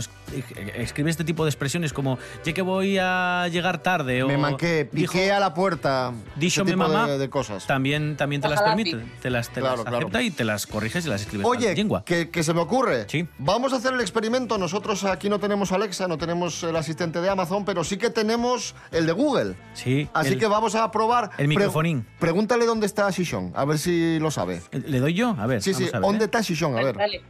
escribe 0.76 1.10
este 1.10 1.24
tipo 1.24 1.44
de 1.46 1.50
expresiones 1.50 1.94
como 1.94 2.18
ya 2.44 2.54
que 2.54 2.62
voy 2.62 2.98
a 3.00 3.48
llegar 3.52 3.82
tarde 3.84 4.24
o 4.24 4.28
Me 4.28 4.38
manqué, 4.38 4.90
dijo- 4.92 5.14
piqué 5.14 5.32
a 5.32 5.40
la 5.40 5.54
puerta. 5.54 6.12
Dicho 6.36 6.64
ese 6.64 6.72
mi 6.72 6.78
mamá, 6.78 7.08
de, 7.08 7.18
de 7.18 7.30
cosas. 7.30 7.66
También, 7.68 8.18
también 8.18 8.42
te 8.42 8.50
las 8.50 8.62
permite, 8.62 8.98
te 9.22 9.30
las, 9.30 9.50
te 9.50 9.60
Claro, 9.62 9.78
las 9.78 9.86
claro. 9.86 9.98
acepta 9.98 10.22
y 10.22 10.32
te 10.32 10.44
las 10.44 10.68
corriges 10.68 11.06
y 11.06 11.10
las 11.10 11.22
escribes 11.22 11.46
Oye, 11.48 11.76
lengua. 11.76 12.04
que, 12.06 12.30
que 12.30 12.44
se 12.44 12.54
me 12.54 12.60
ocurre. 12.62 13.06
Sí. 13.10 13.28
Vamos 13.38 13.74
a 13.74 13.78
hacer 13.78 13.94
el 13.94 14.02
experimento. 14.02 14.58
Nosotros 14.58 15.04
aquí 15.04 15.30
no 15.30 15.40
tenemos 15.40 15.72
Alexa, 15.72 16.08
no 16.08 16.18
tenemos 16.18 16.64
el 16.64 16.76
asistente 16.76 17.22
de 17.22 17.30
Amazon, 17.30 17.66
pero 17.66 17.84
sí 17.84 17.98
que 17.98 18.10
tenemos 18.10 18.76
el 18.92 19.06
de 19.06 19.12
Google. 19.12 19.56
Sí. 19.74 20.08
Así 20.14 20.34
el- 20.34 20.40
que 20.40 20.48
vamos 20.48 20.76
a 20.76 20.90
probar. 20.92 21.30
el 21.32 21.36
Pre- 21.38 21.48
microfonín. 21.48 22.06
pregúntale 22.20 22.66
dónde 22.66 22.86
está 22.86 23.10
Shishon, 23.10 23.52
a 23.56 23.66
ver 23.66 23.78
si 23.80 24.20
lo 24.20 24.32
sabe. 24.32 24.62
¿Le 24.72 25.00
doy 25.00 25.14
yo? 25.14 25.36
A 25.40 25.46
ver. 25.48 25.62
Sí, 25.62 25.74
sí, 25.74 25.84
vamos 25.84 25.94
a 25.96 26.00
ver, 26.00 26.02
¿dónde 26.08 26.24
¿eh? 26.24 26.26
está 26.26 26.42
Shishon? 26.42 26.78
A 26.78 26.82
ver. 26.84 26.96
dale. 26.98 27.22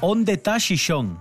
¿Dónde 0.00 0.32
está 0.34 0.58
Shishon? 0.58 1.18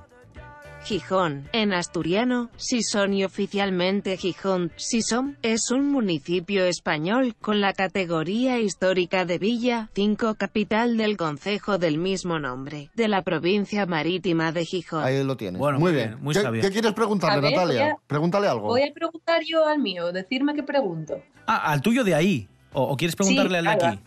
Gijón, 0.85 1.49
en 1.51 1.73
asturiano, 1.73 2.51
Sison 2.57 3.11
y 3.11 3.23
oficialmente 3.23 4.17
Gijón, 4.17 4.71
Sison, 4.75 5.35
es 5.41 5.71
un 5.71 5.89
municipio 5.91 6.63
español 6.65 7.33
con 7.41 7.59
la 7.59 7.73
categoría 7.73 8.59
histórica 8.59 9.25
de 9.25 9.39
Villa 9.39 9.89
5 9.95 10.35
capital 10.35 10.95
del 10.97 11.17
concejo 11.17 11.79
del 11.79 11.97
mismo 11.97 12.37
nombre, 12.37 12.91
de 12.93 13.07
la 13.07 13.23
provincia 13.23 13.87
marítima 13.87 14.51
de 14.51 14.63
Gijón. 14.63 15.03
Ahí 15.03 15.23
lo 15.23 15.35
tienes. 15.35 15.57
Bueno, 15.57 15.79
muy 15.79 15.85
muy 15.91 15.95
bien. 15.95 16.09
bien, 16.11 16.23
muy 16.23 16.35
¿Qué, 16.35 16.41
sabio. 16.41 16.61
qué 16.61 16.69
quieres 16.69 16.93
preguntarle, 16.93 17.37
A 17.39 17.41
ver, 17.41 17.51
Natalia? 17.57 17.85
a- 17.93 17.97
Pregúntale 18.05 18.47
algo. 18.47 18.67
Voy 18.67 18.83
a 18.83 18.93
preguntar 18.93 19.41
yo 19.43 19.65
al 19.65 19.79
mío, 19.79 20.11
decirme 20.11 20.53
qué 20.53 20.61
pregunto. 20.61 21.15
Ah, 21.47 21.71
al 21.71 21.81
tuyo 21.81 22.03
de 22.03 22.13
ahí. 22.13 22.47
¿O, 22.73 22.83
o 22.83 22.95
quieres 22.95 23.15
preguntarle 23.15 23.59
Sí, 23.59 23.67
al 23.67 23.77
de 23.79 23.85
aquí? 23.87 23.99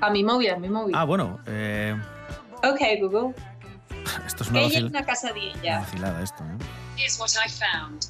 A 0.00 0.10
mi 0.10 0.24
móvil, 0.24 0.50
a 0.50 0.56
mi 0.58 0.68
móvil. 0.70 0.92
Ah, 0.96 1.04
bueno. 1.04 1.38
eh, 1.46 1.94
Ok, 2.64 2.80
Google. 3.00 3.34
esto 4.26 4.44
es 4.44 4.50
una, 4.50 4.60
vacil- 4.62 4.78
una 4.86 4.88
una 4.98 5.04
casadilla. 5.04 5.80
vacilada 5.80 6.22
esto, 6.22 6.44
¿eh? 6.44 6.56
Here's 6.96 7.18
what 7.18 7.28
I 7.44 7.48
found. 7.48 8.04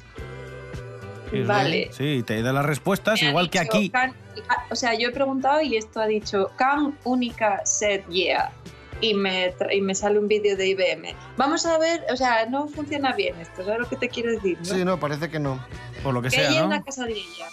Vale. 1.47 1.89
Sí, 1.93 2.23
te 2.25 2.41
da 2.41 2.51
las 2.51 2.65
respuestas 2.65 3.21
Me 3.21 3.29
igual 3.29 3.49
que 3.49 3.59
aquí. 3.59 3.89
can- 3.89 4.13
ah, 4.49 4.65
o 4.69 4.75
sea, 4.75 4.93
yo 4.95 5.07
he 5.09 5.11
preguntado 5.11 5.61
y 5.61 5.77
esto 5.77 6.01
ha 6.01 6.05
dicho 6.07 6.51
can 6.57 6.97
única 7.05 7.61
set 7.65 8.05
yeah. 8.09 8.51
Y 8.99 9.13
me, 9.15 9.51
y 9.71 9.81
me 9.81 9.95
sale 9.95 10.19
un 10.19 10.27
vídeo 10.27 10.55
de 10.57 10.67
IBM. 10.67 11.15
Vamos 11.37 11.65
a 11.65 11.77
ver, 11.79 12.05
o 12.11 12.17
sea, 12.17 12.45
no 12.47 12.67
funciona 12.67 13.13
bien 13.13 13.39
esto, 13.39 13.63
¿sabes 13.65 13.79
lo 13.79 13.89
que 13.89 13.95
te 13.95 14.09
quiero 14.09 14.29
decir? 14.31 14.59
¿no? 14.59 14.65
Sí, 14.65 14.85
no, 14.85 14.99
parece 14.99 15.29
que 15.29 15.39
no. 15.39 15.63
Por 16.03 16.13
lo 16.13 16.21
que 16.21 16.29
que 16.29 16.35
sea, 16.35 16.51
¿no? 16.59 16.67
una 16.67 16.83
casadilla. 16.83 17.47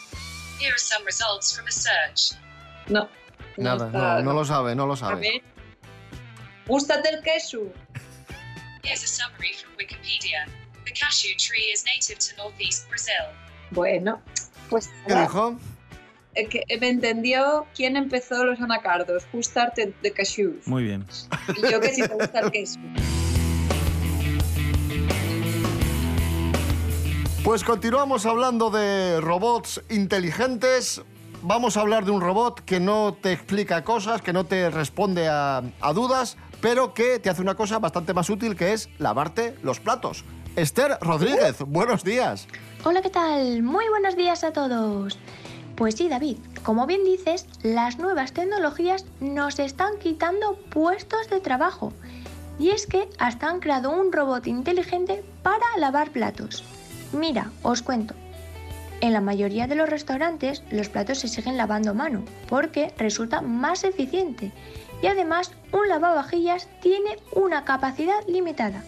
Here 0.60 0.70
are 0.70 0.78
some 0.78 1.04
results 1.06 1.54
from 1.54 1.66
a 1.68 1.70
search. 1.70 2.36
No. 2.88 3.08
no 3.56 3.64
Nada, 3.76 3.86
está- 3.86 3.98
no, 4.16 4.22
no 4.24 4.32
lo 4.34 4.44
sabe, 4.44 4.74
no 4.74 4.86
lo 4.86 4.92
A 4.94 4.96
sabe. 4.96 5.20
ver. 5.20 5.42
Gústate 6.66 7.08
el 7.14 7.22
queso. 7.22 7.60
Here's 8.88 9.04
a 9.04 9.06
summary 9.06 9.52
from 9.52 9.76
Wikipedia. 9.76 10.48
The 10.86 10.92
cashew 10.92 11.36
tree 11.36 11.70
is 11.74 11.84
native 11.84 12.18
to 12.20 12.36
northeast 12.38 12.88
Brazil. 12.88 13.26
Bueno, 13.70 14.18
pues 14.70 14.88
¿Qué 15.06 15.14
dijo? 15.14 15.58
eh, 16.34 16.48
que 16.48 16.64
me 16.80 16.88
entendió 16.88 17.66
quién 17.74 17.98
empezó 17.98 18.46
los 18.46 18.58
anacardos. 18.62 19.26
Gustarte 19.30 19.92
de 20.02 20.10
cashews. 20.12 20.66
Muy 20.66 20.84
bien. 20.84 21.04
Y 21.54 21.70
yo 21.70 21.80
que 21.80 21.90
si 21.90 22.00
te 22.00 22.14
gusta 22.14 22.40
el 22.40 22.50
queso. 22.50 22.78
Pues 27.44 27.64
continuamos 27.64 28.24
hablando 28.24 28.70
de 28.70 29.20
robots 29.20 29.82
inteligentes. 29.90 31.02
Vamos 31.42 31.76
a 31.76 31.82
hablar 31.82 32.06
de 32.06 32.10
un 32.10 32.22
robot 32.22 32.64
que 32.64 32.80
no 32.80 33.18
te 33.20 33.32
explica 33.32 33.84
cosas, 33.84 34.22
que 34.22 34.32
no 34.32 34.44
te 34.46 34.70
responde 34.70 35.28
a, 35.28 35.62
a 35.80 35.92
dudas, 35.92 36.38
pero 36.60 36.94
que 36.94 37.18
te 37.18 37.30
hace 37.30 37.42
una 37.42 37.54
cosa 37.54 37.78
bastante 37.78 38.14
más 38.14 38.30
útil, 38.30 38.56
que 38.56 38.72
es 38.72 38.88
lavarte 38.98 39.56
los 39.62 39.80
platos. 39.80 40.24
Esther 40.56 40.98
Rodríguez, 41.00 41.60
buenos 41.66 42.02
días. 42.02 42.48
Hola, 42.84 43.02
¿qué 43.02 43.10
tal? 43.10 43.62
Muy 43.62 43.88
buenos 43.88 44.16
días 44.16 44.42
a 44.44 44.52
todos. 44.52 45.18
Pues 45.76 45.94
sí, 45.94 46.08
David, 46.08 46.38
como 46.64 46.86
bien 46.86 47.04
dices, 47.04 47.46
las 47.62 47.98
nuevas 47.98 48.32
tecnologías 48.32 49.04
nos 49.20 49.60
están 49.60 49.98
quitando 50.00 50.56
puestos 50.70 51.30
de 51.30 51.40
trabajo. 51.40 51.92
Y 52.58 52.70
es 52.70 52.88
que 52.88 53.08
hasta 53.18 53.48
han 53.48 53.60
creado 53.60 53.90
un 53.90 54.12
robot 54.12 54.48
inteligente 54.48 55.22
para 55.44 55.64
lavar 55.78 56.10
platos. 56.10 56.64
Mira, 57.12 57.52
os 57.62 57.82
cuento. 57.82 58.14
En 59.00 59.12
la 59.12 59.20
mayoría 59.20 59.66
de 59.68 59.76
los 59.76 59.88
restaurantes 59.88 60.62
los 60.70 60.88
platos 60.88 61.18
se 61.18 61.28
siguen 61.28 61.56
lavando 61.56 61.92
a 61.92 61.94
mano 61.94 62.24
porque 62.48 62.92
resulta 62.98 63.40
más 63.40 63.84
eficiente 63.84 64.50
y 65.02 65.06
además 65.06 65.52
un 65.72 65.88
lavavajillas 65.88 66.68
tiene 66.82 67.16
una 67.32 67.64
capacidad 67.64 68.26
limitada. 68.26 68.82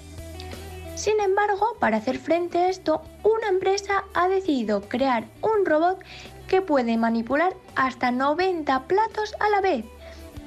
Sin 0.97 1.21
embargo, 1.21 1.76
para 1.79 1.99
hacer 1.99 2.19
frente 2.19 2.59
a 2.59 2.69
esto, 2.69 3.02
una 3.23 3.49
empresa 3.49 4.05
ha 4.12 4.29
decidido 4.29 4.83
crear 4.83 5.25
un 5.40 5.64
robot 5.64 6.02
que 6.49 6.61
puede 6.61 6.97
manipular 6.97 7.55
hasta 7.76 8.11
90 8.11 8.83
platos 8.88 9.35
a 9.38 9.49
la 9.49 9.61
vez 9.61 9.85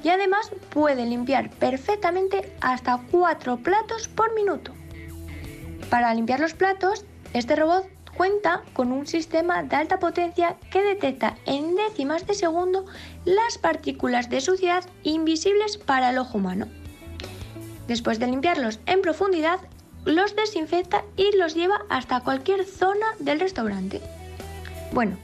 y 0.02 0.10
además 0.10 0.50
puede 0.68 1.06
limpiar 1.06 1.48
perfectamente 1.50 2.52
hasta 2.60 3.00
4 3.10 3.56
platos 3.56 4.08
por 4.08 4.34
minuto. 4.34 4.72
Para 5.88 6.12
limpiar 6.12 6.40
los 6.40 6.52
platos, 6.52 7.06
este 7.32 7.56
robot 7.56 7.93
cuenta 8.14 8.62
con 8.72 8.92
un 8.92 9.06
sistema 9.06 9.62
de 9.62 9.76
alta 9.76 9.98
potencia 9.98 10.56
que 10.70 10.82
detecta 10.82 11.36
en 11.46 11.76
décimas 11.76 12.26
de 12.26 12.34
segundo 12.34 12.86
las 13.24 13.58
partículas 13.58 14.30
de 14.30 14.40
suciedad 14.40 14.84
invisibles 15.02 15.76
para 15.76 16.10
el 16.10 16.18
ojo 16.18 16.38
humano. 16.38 16.66
Después 17.88 18.18
de 18.18 18.26
limpiarlos 18.26 18.80
en 18.86 19.02
profundidad, 19.02 19.60
los 20.04 20.36
desinfecta 20.36 21.04
y 21.16 21.36
los 21.36 21.54
lleva 21.54 21.82
hasta 21.88 22.20
cualquier 22.20 22.64
zona 22.64 23.06
del 23.18 23.40
restaurante. 23.40 24.00
Bueno, 24.92 25.16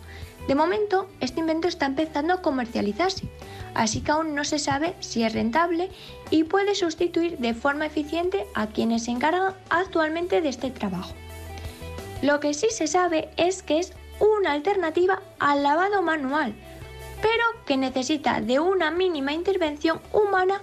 de 0.48 0.54
momento 0.54 1.08
este 1.20 1.40
invento 1.40 1.68
está 1.68 1.86
empezando 1.86 2.34
a 2.34 2.42
comercializarse, 2.42 3.28
así 3.74 4.00
que 4.00 4.10
aún 4.10 4.34
no 4.34 4.44
se 4.44 4.58
sabe 4.58 4.94
si 5.00 5.22
es 5.22 5.32
rentable 5.32 5.90
y 6.30 6.44
puede 6.44 6.74
sustituir 6.74 7.38
de 7.38 7.54
forma 7.54 7.86
eficiente 7.86 8.46
a 8.54 8.66
quienes 8.66 9.04
se 9.04 9.12
encargan 9.12 9.54
actualmente 9.68 10.40
de 10.40 10.48
este 10.48 10.70
trabajo. 10.70 11.14
Lo 12.22 12.38
que 12.40 12.54
sí 12.54 12.68
se 12.70 12.86
sabe 12.86 13.30
es 13.36 13.62
que 13.62 13.78
es 13.78 13.92
una 14.18 14.52
alternativa 14.52 15.22
al 15.38 15.62
lavado 15.62 16.02
manual, 16.02 16.54
pero 17.22 17.44
que 17.64 17.76
necesita 17.76 18.40
de 18.40 18.60
una 18.60 18.90
mínima 18.90 19.32
intervención 19.32 20.00
humana 20.12 20.60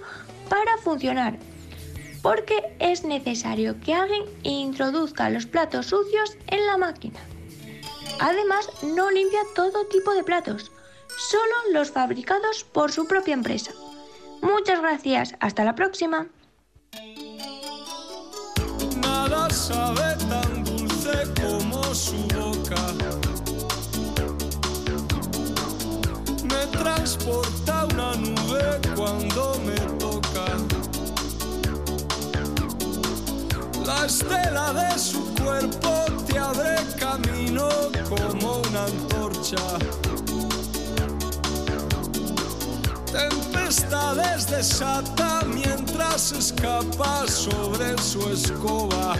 para 0.48 0.78
funcionar, 0.78 1.36
porque 2.22 2.76
es 2.78 3.04
necesario 3.04 3.78
que 3.80 3.94
alguien 3.94 4.24
introduzca 4.44 5.30
los 5.30 5.46
platos 5.46 5.86
sucios 5.86 6.36
en 6.46 6.66
la 6.66 6.76
máquina. 6.76 7.18
Además, 8.20 8.68
no 8.82 9.10
limpia 9.10 9.40
todo 9.54 9.86
tipo 9.86 10.14
de 10.14 10.22
platos, 10.24 10.70
solo 11.30 11.72
los 11.72 11.90
fabricados 11.90 12.64
por 12.64 12.92
su 12.92 13.06
propia 13.06 13.34
empresa. 13.34 13.72
Muchas 14.40 14.80
gracias, 14.80 15.34
hasta 15.40 15.64
la 15.64 15.74
próxima. 15.74 16.28
Como 21.40 21.94
su 21.94 22.16
boca. 22.34 22.82
Me 26.44 26.66
transporta 26.78 27.86
una 27.86 28.14
nube 28.16 28.80
cuando 28.94 29.60
me 29.64 29.76
toca. 29.98 30.46
La 33.86 34.06
estela 34.06 34.72
de 34.72 34.98
su 34.98 35.34
cuerpo 35.34 36.04
te 36.26 36.38
abre 36.38 36.76
camino 36.98 37.68
como 38.08 38.58
una 38.68 38.84
antorcha. 38.84 39.56
Tempestades 43.12 44.46
desata 44.50 45.42
mientras 45.46 46.32
escapa 46.32 47.26
sobre 47.26 47.96
su 47.98 48.28
escoba. 48.30 49.16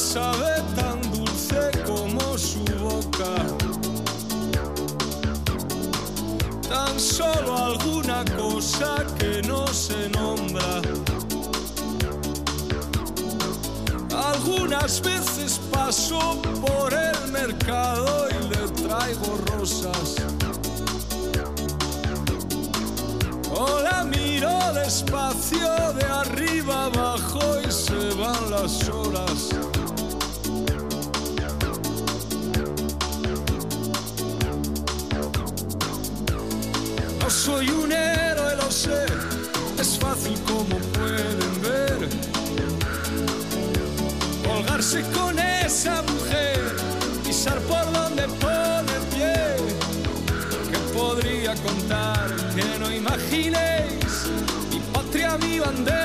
Sabe 0.00 0.62
tan 0.74 0.98
dulce 1.12 1.70
como 1.86 2.38
su 2.38 2.64
boca. 2.80 3.34
Tan 6.68 6.98
solo 6.98 7.56
alguna 7.56 8.24
cosa 8.36 9.04
que 9.18 9.42
no 9.42 9.66
se 9.66 10.08
nombra. 10.10 10.80
Algunas 14.32 15.02
veces 15.02 15.60
paso 15.70 16.40
por 16.62 16.94
el 16.94 17.30
mercado 17.30 18.28
y 18.30 18.48
le 18.48 18.68
traigo 18.82 19.36
rosas. 19.52 20.16
O 23.52 23.80
la 23.82 24.04
miro 24.04 24.72
despacio 24.72 25.92
de 25.92 26.04
arriba 26.06 26.86
abajo 26.86 27.40
y 27.68 27.70
se 27.70 28.14
van 28.14 28.50
las 28.50 28.88
horas. 28.88 29.69
Soy 37.44 37.70
un 37.70 37.90
héroe, 37.90 38.54
lo 38.56 38.70
sé, 38.70 39.06
es 39.78 39.98
fácil 39.98 40.38
como 40.46 40.76
pueden 40.92 41.62
ver. 41.62 42.08
Colgarse 44.46 45.02
con 45.14 45.38
esa 45.38 46.02
mujer, 46.02 46.60
pisar 47.24 47.58
por 47.60 47.90
donde 47.92 48.24
pone 48.44 48.92
pie. 49.14 49.56
Que 50.70 50.78
podría 50.92 51.54
contar 51.54 52.26
que 52.54 52.78
no 52.78 52.92
imaginéis 52.94 54.26
mi 54.70 54.80
patria, 54.92 55.38
mi 55.38 55.60
bandera, 55.60 55.99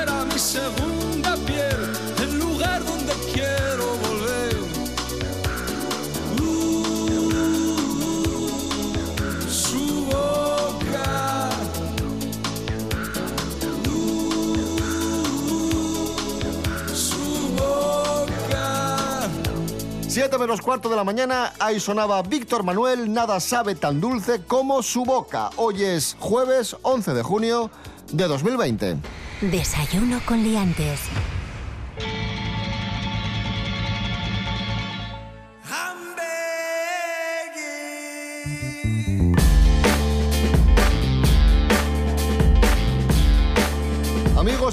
7 20.36 20.48
menos 20.48 20.60
cuarto 20.60 20.90
de 20.90 20.96
la 20.96 21.02
mañana, 21.04 21.54
ahí 21.58 21.80
sonaba 21.80 22.20
Víctor 22.20 22.62
Manuel, 22.62 23.10
nada 23.10 23.40
sabe 23.40 23.74
tan 23.74 24.02
dulce 24.02 24.42
como 24.46 24.82
su 24.82 25.02
boca. 25.02 25.48
Hoy 25.56 25.82
es 25.82 26.14
jueves 26.20 26.76
11 26.82 27.14
de 27.14 27.22
junio 27.22 27.70
de 28.12 28.28
2020. 28.28 28.96
Desayuno 29.40 30.20
con 30.26 30.42
liantes. 30.42 31.00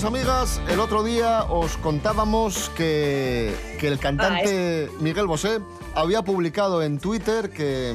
Amigos, 0.03 0.57
amigas, 0.57 0.73
el 0.73 0.79
otro 0.81 1.01
día 1.01 1.43
os 1.43 1.77
contábamos 1.77 2.69
que, 2.75 3.55
que 3.79 3.87
el 3.87 3.99
cantante 3.99 4.89
Miguel 4.99 5.27
Bosé 5.27 5.61
había 5.95 6.23
publicado 6.23 6.83
en 6.83 6.99
Twitter 6.99 7.51
que, 7.51 7.93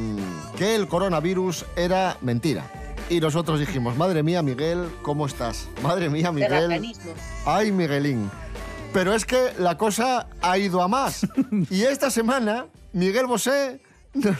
que 0.56 0.74
el 0.74 0.88
coronavirus 0.88 1.66
era 1.76 2.16
mentira. 2.22 2.70
Y 3.10 3.20
nosotros 3.20 3.60
dijimos, 3.60 3.96
madre 3.98 4.22
mía, 4.22 4.42
Miguel, 4.42 4.88
¿cómo 5.02 5.26
estás? 5.26 5.68
Madre 5.82 6.08
mía, 6.08 6.32
Miguel. 6.32 6.94
Ay, 7.44 7.72
Miguelín. 7.72 8.30
Pero 8.94 9.12
es 9.12 9.26
que 9.26 9.52
la 9.58 9.76
cosa 9.76 10.28
ha 10.40 10.56
ido 10.56 10.80
a 10.80 10.88
más. 10.88 11.26
Y 11.70 11.82
esta 11.82 12.10
semana, 12.10 12.66
Miguel 12.94 13.26
Bosé 13.26 13.82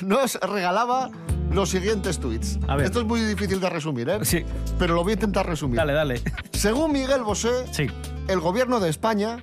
nos 0.01 0.37
regalaba 0.37 1.11
los 1.53 1.71
siguientes 1.71 2.19
tweets. 2.19 2.59
A 2.69 2.77
ver. 2.77 2.87
Esto 2.87 3.01
es 3.01 3.07
muy 3.07 3.21
difícil 3.23 3.61
de 3.61 3.71
resumir, 3.71 4.09
¿eh? 4.09 4.19
Sí. 4.23 4.45
Pero 4.79 4.95
lo 4.95 5.03
voy 5.03 5.13
a 5.13 5.15
intentar 5.15 5.47
resumir. 5.47 5.77
Dale, 5.77 5.93
dale. 5.93 6.23
Según 6.53 6.93
Miguel 6.93 7.23
Bosé, 7.23 7.51
Sí. 7.73 7.87
el 8.29 8.41
gobierno 8.41 8.81
de 8.81 8.89
España 8.91 9.43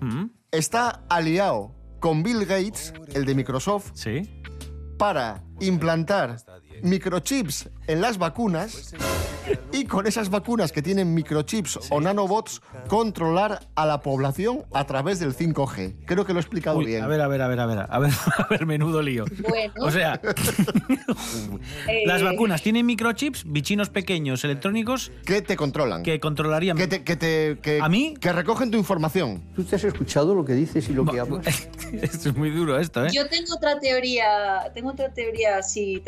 está 0.52 1.04
aliado 1.10 1.74
con 2.00 2.24
Bill 2.24 2.46
Gates, 2.46 2.94
el 3.14 3.26
de 3.26 3.36
Microsoft, 3.36 3.92
Sí. 3.94 4.30
para 4.98 5.44
implantar 5.60 6.38
microchips 6.84 7.70
en 7.88 8.02
las 8.02 8.18
vacunas 8.18 8.94
y 9.72 9.86
con 9.86 10.08
esas 10.08 10.30
vacunas 10.30 10.72
que 10.72 10.82
tienen 10.82 11.14
microchips 11.14 11.80
o 11.92 12.02
nanobots 12.02 12.62
controlar 12.88 13.60
a 13.76 13.86
la 13.86 14.02
población 14.02 14.64
a 14.74 14.86
través 14.86 15.20
del 15.20 15.36
5G. 15.36 15.96
Creo 16.06 16.26
que 16.26 16.34
lo 16.34 16.40
he 16.40 16.42
explicado 16.42 16.78
Uy, 16.80 16.86
bien. 16.86 17.04
a 17.04 17.08
ver, 17.08 17.22
a 17.22 17.28
ver, 17.28 17.42
a 17.42 17.48
ver, 17.48 17.60
a 17.60 17.66
ver, 17.66 17.78
a 17.90 18.00
ver, 18.00 18.12
a 18.38 18.48
ver, 18.50 18.66
menudo 18.66 19.02
lío. 19.02 19.26
Bueno, 19.48 19.74
O 19.82 19.92
sea, 19.92 20.20
eh, 21.88 22.04
las 22.06 22.24
vacunas 22.24 22.62
tienen 22.62 22.86
microchips, 22.86 23.44
bichinos 23.46 23.90
pequeños 23.90 24.44
electrónicos 24.44 25.12
Que 25.26 25.42
te 25.42 25.56
controlan. 25.56 26.04
que 26.04 26.20
controlarían. 26.20 26.78
que 26.78 26.88
te, 26.88 27.04
que 27.04 27.16
te- 27.16 27.58
que- 27.62 27.80
¿A 27.82 27.90
mí? 27.90 28.16
Que 28.20 28.32
recogen 28.32 28.72
tu 28.72 28.78
información. 28.78 29.44
¿Tú 29.56 29.64
te 29.64 29.76
has 29.76 29.84
escuchado 29.84 30.34
lo 30.36 30.44
que 30.46 30.54
dices 30.54 30.90
y 30.90 30.94
lo 30.94 31.06
que 31.06 31.20
hablas? 31.20 31.46
Esto 32.02 32.30
es 32.30 32.36
muy 32.36 32.50
duro 32.50 32.80
esto, 32.80 33.06
¿eh? 33.06 33.10
Yo 33.14 33.28
tengo 33.28 33.56
otra 33.56 33.80
teoría, 33.80 34.72
tengo 34.74 34.90
otra 34.90 35.14
teoría 35.14 35.58
así 35.58 36.02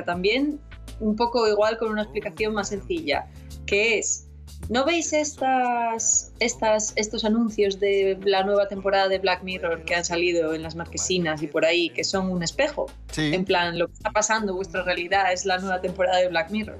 también, 0.00 0.58
un 1.00 1.16
poco 1.16 1.46
igual 1.46 1.76
con 1.76 1.90
una 1.90 2.02
explicación 2.02 2.54
más 2.54 2.70
sencilla, 2.70 3.26
que 3.66 3.98
es, 3.98 4.28
¿no 4.68 4.84
veis 4.84 5.12
estas, 5.12 6.32
estas, 6.40 6.92
estos 6.96 7.24
anuncios 7.24 7.78
de 7.80 8.18
la 8.24 8.44
nueva 8.44 8.68
temporada 8.68 9.08
de 9.08 9.18
Black 9.18 9.42
Mirror 9.42 9.84
que 9.84 9.94
han 9.94 10.04
salido 10.04 10.54
en 10.54 10.62
las 10.62 10.76
marquesinas 10.76 11.42
y 11.42 11.46
por 11.46 11.64
ahí, 11.64 11.90
que 11.90 12.04
son 12.04 12.30
un 12.30 12.42
espejo? 12.42 12.86
Sí. 13.10 13.34
En 13.34 13.44
plan, 13.44 13.78
lo 13.78 13.88
que 13.88 13.94
está 13.94 14.10
pasando, 14.10 14.54
vuestra 14.54 14.82
realidad 14.82 15.32
es 15.32 15.44
la 15.44 15.58
nueva 15.58 15.80
temporada 15.80 16.18
de 16.18 16.28
Black 16.28 16.50
Mirror. 16.50 16.78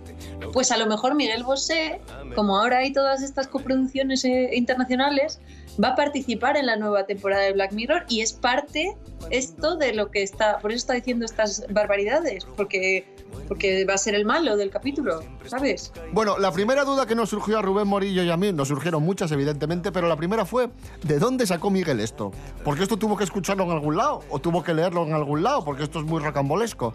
Pues 0.52 0.70
a 0.72 0.76
lo 0.76 0.86
mejor 0.86 1.14
Miguel 1.14 1.42
Bosé, 1.44 2.00
como 2.34 2.58
ahora 2.58 2.78
hay 2.78 2.92
todas 2.92 3.22
estas 3.22 3.48
coproducciones 3.48 4.24
eh, 4.24 4.50
internacionales, 4.52 5.40
va 5.82 5.88
a 5.88 5.94
participar 5.94 6.56
en 6.56 6.66
la 6.66 6.76
nueva 6.76 7.04
temporada 7.04 7.42
de 7.42 7.52
Black 7.52 7.72
Mirror 7.72 8.04
y 8.08 8.20
es 8.20 8.32
parte 8.32 8.96
esto 9.30 9.76
de 9.76 9.94
lo 9.94 10.10
que 10.10 10.22
está, 10.22 10.58
por 10.58 10.72
eso 10.72 10.78
está 10.78 10.94
diciendo 10.94 11.24
estas 11.24 11.64
barbaridades, 11.70 12.44
porque, 12.56 13.06
porque 13.48 13.84
va 13.84 13.94
a 13.94 13.98
ser 13.98 14.14
el 14.14 14.24
malo 14.24 14.56
del 14.56 14.70
capítulo, 14.70 15.22
¿sabes? 15.46 15.92
Bueno, 16.12 16.38
la 16.38 16.52
primera 16.52 16.84
duda 16.84 17.06
que 17.06 17.14
nos 17.14 17.30
surgió 17.30 17.58
a 17.58 17.62
Rubén 17.62 17.86
Morillo 17.86 18.22
y 18.22 18.30
a 18.30 18.36
mí, 18.36 18.52
nos 18.52 18.68
surgieron 18.68 19.02
muchas 19.02 19.30
evidentemente, 19.32 19.92
pero 19.92 20.08
la 20.08 20.16
primera 20.16 20.44
fue, 20.44 20.70
¿de 21.02 21.18
dónde 21.18 21.46
sacó 21.46 21.70
Miguel 21.70 22.00
esto? 22.00 22.32
Porque 22.64 22.82
esto 22.82 22.96
tuvo 22.96 23.16
que 23.16 23.24
escucharlo 23.24 23.64
en 23.64 23.70
algún 23.70 23.96
lado 23.96 24.20
o 24.28 24.38
tuvo 24.38 24.62
que 24.62 24.74
leerlo 24.74 25.06
en 25.06 25.12
algún 25.12 25.42
lado, 25.42 25.64
porque 25.64 25.84
esto 25.84 26.00
es 26.00 26.04
muy 26.04 26.20
rocambolesco. 26.20 26.94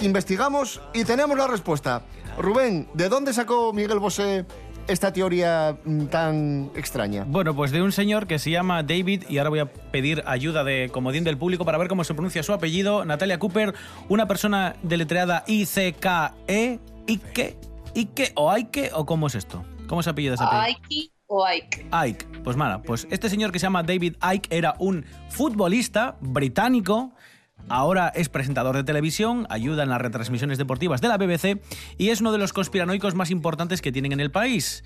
Investigamos 0.00 0.82
y 0.92 1.04
tenemos 1.04 1.36
la 1.36 1.46
respuesta. 1.46 2.02
Rubén, 2.38 2.88
¿de 2.94 3.08
dónde 3.08 3.32
sacó 3.32 3.72
Miguel 3.72 4.00
Bosé 4.00 4.44
esta 4.88 5.12
teoría 5.12 5.76
mm, 5.84 6.06
tan 6.06 6.70
extraña? 6.74 7.24
Bueno, 7.26 7.54
pues 7.54 7.70
de 7.70 7.82
un 7.82 7.92
señor 7.92 8.26
que 8.26 8.38
se 8.38 8.50
llama 8.50 8.82
David, 8.82 9.24
y 9.28 9.38
ahora 9.38 9.50
voy 9.50 9.58
a 9.60 9.66
pedir 9.66 10.22
ayuda 10.26 10.64
de 10.64 10.90
comodín 10.92 11.24
del 11.24 11.38
público 11.38 11.64
para 11.64 11.78
ver 11.78 11.88
cómo 11.88 12.04
se 12.04 12.14
pronuncia 12.14 12.42
su 12.42 12.52
apellido, 12.52 13.04
Natalia 13.04 13.38
Cooper, 13.38 13.74
una 14.08 14.26
persona 14.26 14.76
deletreada 14.82 15.44
I-C-K-E, 15.46 16.78
Ike, 17.06 17.56
Ike 17.94 18.32
o 18.34 18.50
Aike, 18.50 18.90
o 18.94 19.06
cómo 19.06 19.26
es 19.26 19.34
esto? 19.34 19.64
¿Cómo 19.86 20.02
se 20.02 20.10
apellida 20.10 20.34
ese 20.34 20.44
apellido? 20.44 20.64
Aiki 20.64 21.10
o 21.26 21.46
Ike. 21.46 21.86
Ike. 21.90 22.26
Pues 22.42 22.56
nada, 22.56 22.82
pues 22.82 23.06
este 23.10 23.28
señor 23.28 23.52
que 23.52 23.58
se 23.58 23.66
llama 23.66 23.82
David 23.82 24.16
Ike 24.20 24.56
era 24.56 24.74
un 24.78 25.04
futbolista 25.30 26.16
británico. 26.20 27.12
Ahora 27.68 28.12
es 28.14 28.28
presentador 28.28 28.76
de 28.76 28.84
televisión, 28.84 29.46
ayuda 29.48 29.82
en 29.84 29.88
las 29.88 30.00
retransmisiones 30.00 30.58
deportivas 30.58 31.00
de 31.00 31.08
la 31.08 31.16
BBC 31.16 31.60
y 31.96 32.10
es 32.10 32.20
uno 32.20 32.30
de 32.30 32.38
los 32.38 32.52
conspiranoicos 32.52 33.14
más 33.14 33.30
importantes 33.30 33.80
que 33.80 33.90
tienen 33.90 34.12
en 34.12 34.20
el 34.20 34.30
país. 34.30 34.84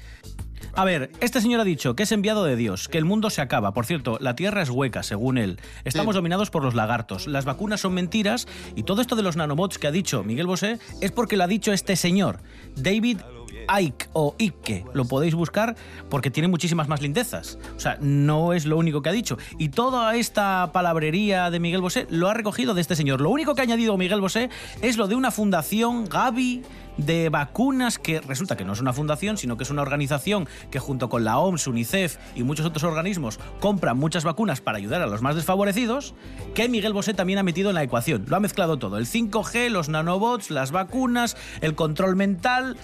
A 0.75 0.85
ver, 0.85 1.11
este 1.21 1.41
señor 1.41 1.61
ha 1.61 1.65
dicho 1.65 1.97
que 1.97 2.05
es 2.05 2.13
enviado 2.13 2.45
de 2.45 2.55
Dios, 2.55 2.89
que 2.89 2.99
el 2.99 3.05
mundo 3.05 3.31
se 3.31 3.41
acaba. 3.41 3.73
Por 3.73 3.85
cierto, 3.87 4.19
la 4.21 4.37
Tierra 4.37 4.63
es 4.63 4.71
hueca, 4.71 5.03
según 5.03 5.39
él. 5.39 5.59
Estamos 5.85 6.15
Sí. 6.15 6.19
dominados 6.19 6.51
por 6.51 6.63
los 6.63 6.75
lagartos. 6.75 7.27
Las 7.27 7.45
vacunas 7.45 7.81
son 7.81 7.95
mentiras 7.95 8.47
y 8.77 8.85
todo 8.85 9.01
esto 9.03 9.17
de 9.17 9.23
los 9.23 9.37
nanobots 9.37 9.79
que 9.79 9.87
ha 9.89 9.93
dicho 9.93 10.23
Miguel 10.23 10.47
Bosé 10.47 10.79
es 11.01 11.11
porque 11.11 11.37
lo 11.37 11.45
ha 11.45 11.49
dicho 11.49 11.73
este 11.73 11.97
señor, 11.97 12.41
David 12.77 13.19
Ike 13.69 14.07
o 14.13 14.35
Ike. 14.39 14.85
Lo 14.93 15.05
podéis 15.05 15.35
buscar 15.35 15.77
porque 16.11 16.31
tiene 16.31 16.49
muchísimas 16.49 16.89
más 16.89 17.01
lindezas. 17.01 17.59
O 17.77 17.81
sea, 17.81 17.99
no 18.01 18.53
es 18.53 18.67
lo 18.67 18.77
único 18.77 19.03
que 19.03 19.11
ha 19.11 19.13
dicho. 19.13 19.39
Y 19.59 19.69
toda 19.69 20.17
esta 20.17 20.71
palabrería 20.73 21.51
de 21.51 21.61
Miguel 21.61 21.81
Bosé 21.81 22.07
lo 22.11 22.29
ha 22.29 22.35
recogido 22.35 22.75
de 22.75 22.81
este 22.81 22.97
señor. 22.97 23.21
Lo 23.21 23.31
único 23.31 23.55
que 23.55 23.61
ha 23.61 23.65
añadido 23.65 23.97
Miguel 23.97 24.21
Bosé 24.21 24.51
es 24.83 24.97
lo 24.97 25.07
de 25.07 25.15
una 25.15 25.31
fundación 25.31 26.07
Gavi 26.07 26.63
de 26.99 27.31
vacunas 27.31 27.99
que 27.99 28.21
resulta 28.21 28.57
que 28.57 28.65
no 28.65 28.75
es 28.75 28.81
una 28.81 28.93
fundación, 28.93 29.39
sino 29.39 29.57
que 29.57 29.65
es 29.65 29.71
una 29.71 29.83
organización 29.83 30.47
que 30.71 30.79
junto 30.79 31.09
con 31.09 31.25
la 31.25 31.39
OMS, 31.39 31.67
UNICEF 31.67 32.19
y 32.35 32.43
muchos 32.43 32.67
otros 32.67 32.85
organismos 32.85 33.39
compran 33.61 33.97
muchas 33.97 34.25
vacunas 34.25 34.61
para 34.61 34.79
ayudar 34.79 35.01
a 35.01 35.07
los 35.07 35.23
más 35.23 35.35
desfavorecidos, 35.35 36.15
que 36.55 36.69
Miguel 36.69 36.93
Bosé 36.93 37.15
también 37.15 37.39
ha 37.39 37.43
metido 37.43 37.71
en 37.71 37.75
la 37.75 37.83
ecuación. 37.83 38.27
Lo 38.29 38.37
ha 38.37 38.41
mezclado 38.41 38.79
todo, 38.79 38.99
el 38.99 39.07
5G, 39.07 39.71
los 39.71 39.89
nanobots, 39.89 40.51
las 40.51 40.71
vacunas, 40.71 41.37
el 41.61 41.75
control 41.75 42.17
mental 42.17 42.77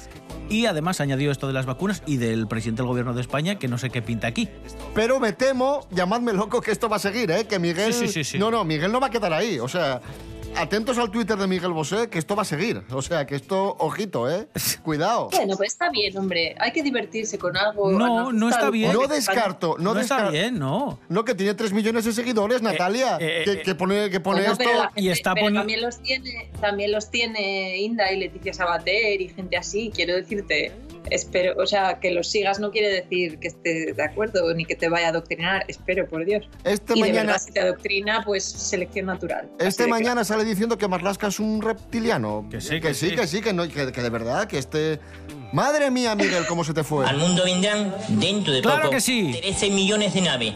y 0.48 0.66
además 0.66 1.00
ha 1.00 1.04
añadido 1.04 1.32
esto 1.32 1.46
de 1.46 1.52
las 1.52 1.66
vacunas 1.66 2.02
y 2.06 2.16
del 2.16 2.46
presidente 2.46 2.82
del 2.82 2.88
gobierno 2.88 3.14
de 3.14 3.20
España 3.20 3.58
que 3.58 3.68
no 3.68 3.78
sé 3.78 3.90
qué 3.90 4.02
pinta 4.02 4.26
aquí. 4.26 4.48
Pero 4.94 5.20
me 5.20 5.32
temo, 5.32 5.86
llamadme 5.90 6.32
loco, 6.32 6.60
que 6.60 6.70
esto 6.70 6.88
va 6.88 6.96
a 6.96 7.00
seguir, 7.00 7.30
¿eh? 7.30 7.46
Que 7.46 7.58
Miguel... 7.58 7.92
Sí, 7.92 8.06
sí, 8.06 8.12
sí, 8.12 8.24
sí. 8.24 8.38
No, 8.38 8.50
no, 8.50 8.64
Miguel 8.64 8.92
no 8.92 9.00
va 9.00 9.08
a 9.08 9.10
quedar 9.10 9.32
ahí. 9.32 9.58
O 9.58 9.68
sea, 9.68 10.00
atentos 10.56 10.98
al 10.98 11.10
Twitter 11.10 11.36
de 11.36 11.46
Miguel 11.46 11.72
Bosé, 11.72 12.08
que 12.08 12.18
esto 12.18 12.36
va 12.36 12.42
a 12.42 12.44
seguir. 12.44 12.82
O 12.92 13.02
sea, 13.02 13.26
que 13.26 13.34
esto, 13.36 13.76
ojito, 13.78 14.30
¿eh? 14.30 14.46
Cuidado. 14.82 15.28
Bueno, 15.32 15.56
pues 15.56 15.72
está 15.72 15.90
bien, 15.90 16.16
hombre. 16.16 16.54
Hay 16.58 16.72
que 16.72 16.82
divertirse 16.82 17.38
con 17.38 17.56
algo. 17.56 17.90
No, 17.92 18.32
no 18.32 18.48
está 18.48 18.70
bien. 18.70 18.92
No 18.92 19.06
descarto, 19.06 19.76
no, 19.78 19.94
No, 19.94 20.00
está 20.00 20.30
bien, 20.30 20.58
no. 20.58 20.98
No, 21.08 21.24
que 21.24 21.34
tiene 21.34 21.54
3 21.54 21.72
millones 21.72 22.04
de 22.04 22.12
seguidores, 22.12 22.62
Natalia. 22.62 23.18
eh, 23.20 23.42
que, 23.44 23.52
eh, 23.52 23.62
que 23.62 23.74
pone, 23.74 24.10
que 24.10 24.20
pone 24.20 24.40
Bueno, 24.40 24.52
esto. 24.52 24.64
pero 24.64 24.78
la 24.78 24.86
gente- 24.88 25.00
y 25.00 25.08
está 25.10 25.34
pero 25.34 25.46
poni- 25.46 25.54
también 25.58 25.82
los 25.82 25.98
tiene 26.02 26.50
también 26.60 26.92
los 26.92 27.10
tiene 27.10 27.78
Inda 27.78 28.12
y 28.12 28.18
Leticia 28.18 28.52
Sabater 28.54 29.20
y 29.20 29.28
gente 29.28 29.56
así 29.56 29.90
quiero 29.94 30.14
decirte 30.14 30.72
espero 31.10 31.54
o 31.62 31.66
sea 31.66 32.00
que 32.00 32.10
los 32.12 32.30
sigas 32.30 32.58
no 32.60 32.70
quiere 32.70 32.88
decir 32.88 33.38
que 33.38 33.48
esté 33.48 33.92
de 33.92 34.02
acuerdo 34.02 34.52
ni 34.54 34.64
que 34.64 34.74
te 34.74 34.88
vaya 34.88 35.06
a 35.06 35.10
adoctrinar 35.10 35.64
espero 35.68 36.08
por 36.08 36.24
Dios 36.24 36.48
Este 36.64 36.92
y 36.94 36.96
de 36.96 37.00
mañana, 37.08 37.32
verdad 37.32 37.42
si 37.46 37.52
te 37.52 37.60
adoctrina 37.60 38.22
pues 38.24 38.44
selección 38.44 39.06
natural 39.06 39.50
este 39.58 39.82
de 39.84 39.88
mañana 39.90 40.24
sale 40.24 40.43
diciendo 40.44 40.78
que 40.78 40.88
Marlaska 40.88 41.28
es 41.28 41.40
un 41.40 41.62
reptiliano. 41.62 42.46
Que 42.50 42.60
sí, 42.60 42.70
que, 42.70 42.80
que 42.80 42.94
sí, 42.94 43.10
sí. 43.10 43.16
que 43.16 43.26
sí, 43.26 43.40
que, 43.40 43.52
no, 43.52 43.68
que, 43.68 43.92
que 43.92 44.02
de 44.02 44.10
verdad, 44.10 44.46
que 44.46 44.58
este... 44.58 45.00
Madre 45.52 45.90
mía, 45.90 46.14
Miguel, 46.16 46.46
¿cómo 46.48 46.64
se 46.64 46.74
te 46.74 46.82
fue? 46.82 47.06
Al 47.06 47.16
mundo 47.16 47.44
vendrán 47.44 47.94
dentro 48.08 48.52
de 48.52 48.60
Claro 48.60 48.82
poco 48.82 48.90
que 48.90 49.00
sí. 49.00 49.36
13 49.40 49.70
millones 49.70 50.12
de 50.14 50.20
naves 50.20 50.54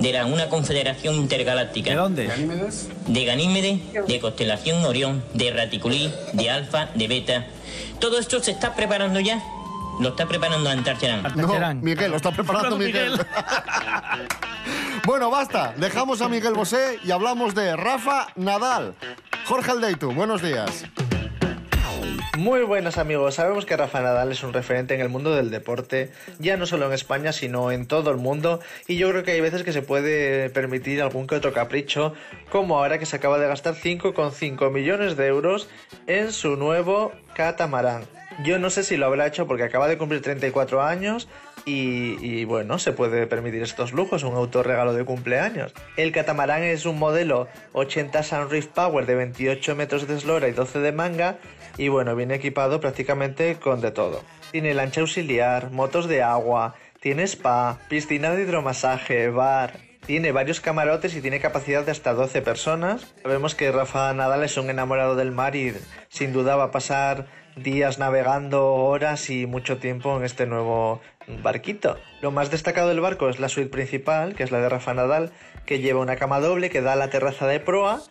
de 0.00 0.12
la, 0.12 0.26
una 0.26 0.48
confederación 0.48 1.14
intergaláctica. 1.14 1.90
¿De 1.90 1.96
dónde? 1.96 2.30
De 3.06 3.24
Ganímede, 3.24 3.80
de 4.06 4.20
constelación 4.20 4.84
Orión, 4.84 5.22
de 5.34 5.50
Raticulí, 5.52 6.12
de 6.32 6.50
Alfa, 6.50 6.90
de 6.94 7.08
Beta. 7.08 7.46
Todo 7.98 8.18
esto 8.18 8.40
se 8.40 8.50
está 8.50 8.74
preparando 8.74 9.20
ya. 9.20 9.42
Lo 10.00 10.08
está 10.08 10.26
preparando 10.26 10.70
Antarcharán. 10.70 11.22
No. 11.36 11.74
Miguel, 11.74 12.10
lo 12.10 12.16
está 12.16 12.30
preparando 12.30 12.78
Miguel. 12.78 13.12
Miguel. 13.12 13.26
bueno, 15.04 15.30
basta. 15.30 15.74
Dejamos 15.76 16.22
a 16.22 16.28
Miguel 16.28 16.54
Bosé 16.54 16.98
y 17.04 17.10
hablamos 17.10 17.54
de 17.54 17.76
Rafa 17.76 18.28
Nadal. 18.34 18.94
Jorge 19.44 19.72
Aldeitu, 19.72 20.12
buenos 20.12 20.40
días. 20.40 20.86
Muy 22.38 22.62
buenos 22.62 22.96
amigos, 22.96 23.34
sabemos 23.34 23.66
que 23.66 23.76
Rafa 23.76 24.00
Nadal 24.00 24.32
es 24.32 24.42
un 24.42 24.54
referente 24.54 24.94
en 24.94 25.02
el 25.02 25.10
mundo 25.10 25.34
del 25.34 25.50
deporte, 25.50 26.10
ya 26.38 26.56
no 26.56 26.64
solo 26.64 26.86
en 26.86 26.94
España, 26.94 27.32
sino 27.32 27.70
en 27.70 27.86
todo 27.86 28.10
el 28.10 28.16
mundo, 28.16 28.60
y 28.88 28.96
yo 28.96 29.10
creo 29.10 29.24
que 29.24 29.32
hay 29.32 29.42
veces 29.42 29.62
que 29.62 29.74
se 29.74 29.82
puede 29.82 30.48
permitir 30.48 31.02
algún 31.02 31.26
que 31.26 31.34
otro 31.34 31.52
capricho, 31.52 32.14
como 32.48 32.78
ahora 32.78 32.98
que 32.98 33.04
se 33.04 33.16
acaba 33.16 33.38
de 33.38 33.48
gastar 33.48 33.74
5,5 33.74 34.70
millones 34.70 35.18
de 35.18 35.26
euros 35.26 35.68
en 36.06 36.32
su 36.32 36.56
nuevo 36.56 37.12
catamarán. 37.34 38.04
Yo 38.42 38.58
no 38.58 38.70
sé 38.70 38.84
si 38.84 38.96
lo 38.96 39.04
habrá 39.04 39.26
hecho 39.26 39.46
porque 39.46 39.64
acaba 39.64 39.86
de 39.86 39.98
cumplir 39.98 40.22
34 40.22 40.82
años 40.82 41.28
y, 41.66 42.44
bueno, 42.46 42.78
se 42.78 42.92
puede 42.92 43.26
permitir 43.26 43.62
estos 43.62 43.92
lujos, 43.92 44.22
un 44.22 44.34
autorregalo 44.34 44.94
de 44.94 45.04
cumpleaños. 45.04 45.74
El 45.98 46.10
catamarán 46.10 46.62
es 46.62 46.86
un 46.86 46.98
modelo 46.98 47.48
80 47.74 48.22
Sunreef 48.22 48.66
Power 48.68 49.04
de 49.04 49.14
28 49.14 49.76
metros 49.76 50.08
de 50.08 50.16
eslora 50.16 50.48
y 50.48 50.52
12 50.52 50.78
de 50.78 50.92
manga 50.92 51.38
y 51.76 51.88
bueno, 51.88 52.16
viene 52.16 52.36
equipado 52.36 52.80
prácticamente 52.80 53.56
con 53.56 53.82
de 53.82 53.90
todo. 53.90 54.22
Tiene 54.52 54.72
lancha 54.72 55.02
auxiliar, 55.02 55.70
motos 55.70 56.08
de 56.08 56.22
agua, 56.22 56.74
tiene 57.00 57.24
spa, 57.24 57.78
piscina 57.90 58.30
de 58.30 58.44
hidromasaje, 58.44 59.28
bar, 59.28 59.78
tiene 60.06 60.32
varios 60.32 60.60
camarotes 60.60 61.14
y 61.14 61.20
tiene 61.20 61.40
capacidad 61.40 61.84
de 61.84 61.92
hasta 61.92 62.14
12 62.14 62.40
personas. 62.42 63.14
Sabemos 63.22 63.54
que 63.54 63.70
Rafa 63.70 64.12
Nadal 64.14 64.42
es 64.44 64.56
un 64.56 64.70
enamorado 64.70 65.14
del 65.14 65.30
mar 65.30 65.54
y 65.56 65.74
sin 66.08 66.32
duda 66.32 66.56
va 66.56 66.64
a 66.64 66.70
pasar 66.70 67.26
días 67.56 67.98
navegando, 67.98 68.74
horas 68.74 69.30
y 69.30 69.46
mucho 69.46 69.78
tiempo 69.78 70.16
en 70.16 70.24
este 70.24 70.46
nuevo 70.46 71.00
barquito. 71.42 71.98
Lo 72.22 72.30
más 72.30 72.50
destacado 72.50 72.88
del 72.88 73.00
barco 73.00 73.28
es 73.28 73.40
la 73.40 73.48
suite 73.48 73.70
principal, 73.70 74.34
que 74.34 74.42
es 74.42 74.50
la 74.50 74.60
de 74.60 74.68
Rafa 74.68 74.94
Nadal, 74.94 75.32
que 75.66 75.80
lleva 75.80 76.00
una 76.00 76.16
cama 76.16 76.40
doble 76.40 76.70
que 76.70 76.80
da 76.80 76.94
a 76.94 76.96
la 76.96 77.10
terraza 77.10 77.46
de 77.46 77.60
proa, 77.60 78.02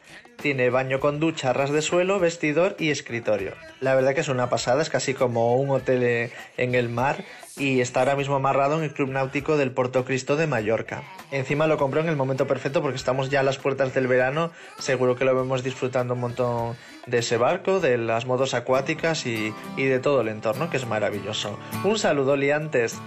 tiene 0.42 0.70
baño 0.70 1.00
con 1.00 1.20
ducha, 1.20 1.52
ras 1.52 1.72
de 1.72 1.82
suelo, 1.82 2.20
vestidor 2.20 2.76
y 2.80 2.92
escritorio. 2.92 3.54
La 3.82 3.96
verdad 3.96 4.14
que 4.14 4.22
es 4.22 4.30
una 4.30 4.50
pasada, 4.50 4.82
es 4.82 4.90
casi 4.90 5.14
como 5.14 5.56
un 5.58 5.70
hotel 5.70 6.32
en 6.56 6.76
el 6.76 6.88
mar 6.88 7.26
y 7.58 7.82
está 7.82 8.00
ahora 8.00 8.16
mismo 8.16 8.36
amarrado 8.36 8.78
en 8.78 8.84
el 8.86 8.94
Club 8.94 9.10
Náutico 9.10 9.58
del 9.58 9.72
Porto 9.72 10.06
Cristo 10.06 10.38
de 10.38 10.48
Mallorca. 10.48 11.04
Encima 11.32 11.68
lo 11.68 11.78
compró 11.78 12.00
en 12.00 12.08
el 12.08 12.16
momento 12.16 12.48
perfecto 12.48 12.82
porque 12.82 12.96
estamos 12.96 13.30
ya 13.30 13.42
a 13.42 13.44
las 13.44 13.58
puertas 13.58 13.94
del 13.94 14.08
verano, 14.08 14.52
seguro 14.78 15.18
que 15.18 15.26
lo 15.26 15.36
vemos 15.36 15.64
disfrutando 15.64 16.14
un 16.14 16.22
montón 16.22 16.78
de 17.10 17.20
ese 17.20 17.38
barco, 17.38 17.80
de 17.80 17.98
las 17.98 18.26
modos 18.26 18.54
acuáticas 18.54 19.26
y, 19.26 19.54
y 19.78 19.84
de 19.86 20.00
todo 20.00 20.22
el 20.22 20.28
entorno, 20.28 20.70
que 20.70 20.78
es 20.78 20.88
maravilloso. 20.88 21.58
Un 21.84 21.98
saludo, 21.98 22.36
liantes. 22.36 23.00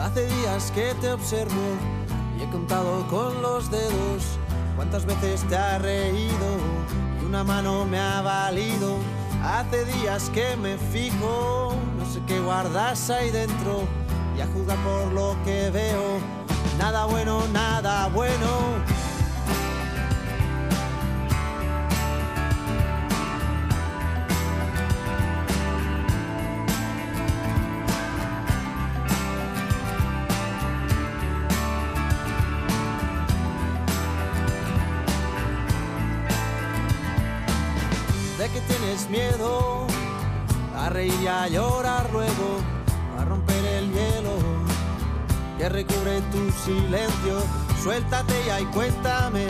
Hace 0.00 0.26
días 0.26 0.72
que 0.72 0.94
te 1.00 1.12
observo 1.12 1.52
y 2.38 2.42
he 2.42 2.50
contado 2.50 3.06
con 3.08 3.42
los 3.42 3.70
dedos 3.70 4.38
cuántas 4.74 5.04
veces 5.04 5.44
te 5.48 5.56
has 5.56 5.82
reído 5.82 6.97
una 7.28 7.44
mano 7.44 7.84
me 7.84 7.98
ha 7.98 8.22
valido. 8.22 8.96
Hace 9.44 9.84
días 9.84 10.30
que 10.30 10.56
me 10.56 10.78
fijo, 10.78 11.74
no 11.98 12.06
sé 12.06 12.20
qué 12.26 12.40
guardas 12.40 13.10
ahí 13.10 13.30
dentro 13.30 13.82
y 14.36 14.40
a 14.40 14.46
juzgar 14.46 14.78
por 14.78 15.12
lo 15.12 15.36
que 15.44 15.70
veo, 15.70 16.18
nada 16.78 17.04
bueno, 17.04 17.42
nada 17.52 18.08
bueno. 18.08 18.48
Reír 40.88 41.14
y 41.22 41.26
a 41.26 41.48
llorar 41.48 42.08
luego, 42.12 42.60
a 43.18 43.24
romper 43.24 43.64
el 43.64 43.92
hielo 43.92 44.36
que 45.58 45.68
recubre 45.68 46.20
tu 46.32 46.50
silencio. 46.52 47.42
Suéltate 47.82 48.34
ya 48.46 48.60
y 48.60 48.64
cuéntame, 48.66 49.46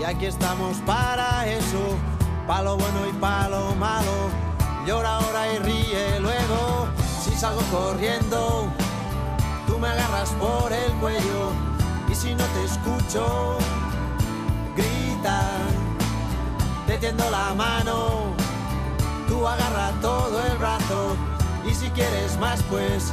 y 0.00 0.04
aquí 0.04 0.26
estamos 0.26 0.78
para 0.86 1.46
eso, 1.46 1.96
pa' 2.46 2.62
lo 2.62 2.76
bueno 2.76 3.06
y 3.08 3.12
pa' 3.14 3.48
lo 3.48 3.74
malo. 3.76 4.30
Llora 4.86 5.16
ahora 5.16 5.52
y 5.52 5.58
ríe 5.58 6.20
luego, 6.20 6.88
si 7.22 7.30
salgo 7.32 7.60
corriendo, 7.70 8.68
tú 9.66 9.78
me 9.78 9.88
agarras 9.88 10.30
por 10.30 10.72
el 10.72 10.92
cuello, 10.94 11.52
y 12.08 12.14
si 12.14 12.34
no 12.34 12.44
te 12.44 12.64
escucho, 12.64 13.58
grita 14.76 15.42
te 16.86 16.98
tiendo 16.98 17.30
la 17.30 17.54
mano, 17.54 18.34
tú 19.30 19.46
agarra 19.46 19.92
todo 20.02 20.44
el 20.44 20.58
brazo 20.58 21.16
y 21.64 21.72
si 21.72 21.88
quieres 21.90 22.36
más 22.38 22.62
pues 22.64 23.12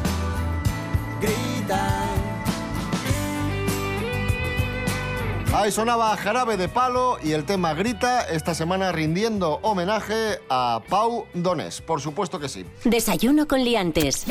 grita. 1.21 2.03
Ahí 5.53 5.71
sonaba 5.71 6.15
Jarabe 6.17 6.57
de 6.57 6.67
Palo 6.67 7.17
y 7.23 7.31
el 7.31 7.45
tema 7.45 7.73
Grita, 7.73 8.21
esta 8.23 8.53
semana 8.53 8.91
rindiendo 8.91 9.59
homenaje 9.61 10.39
a 10.49 10.81
Pau 10.89 11.25
Donés. 11.33 11.81
Por 11.81 12.01
supuesto 12.01 12.37
que 12.39 12.49
sí. 12.49 12.65
Desayuno 12.83 13.47
con 13.47 13.63
liantes. 13.63 14.25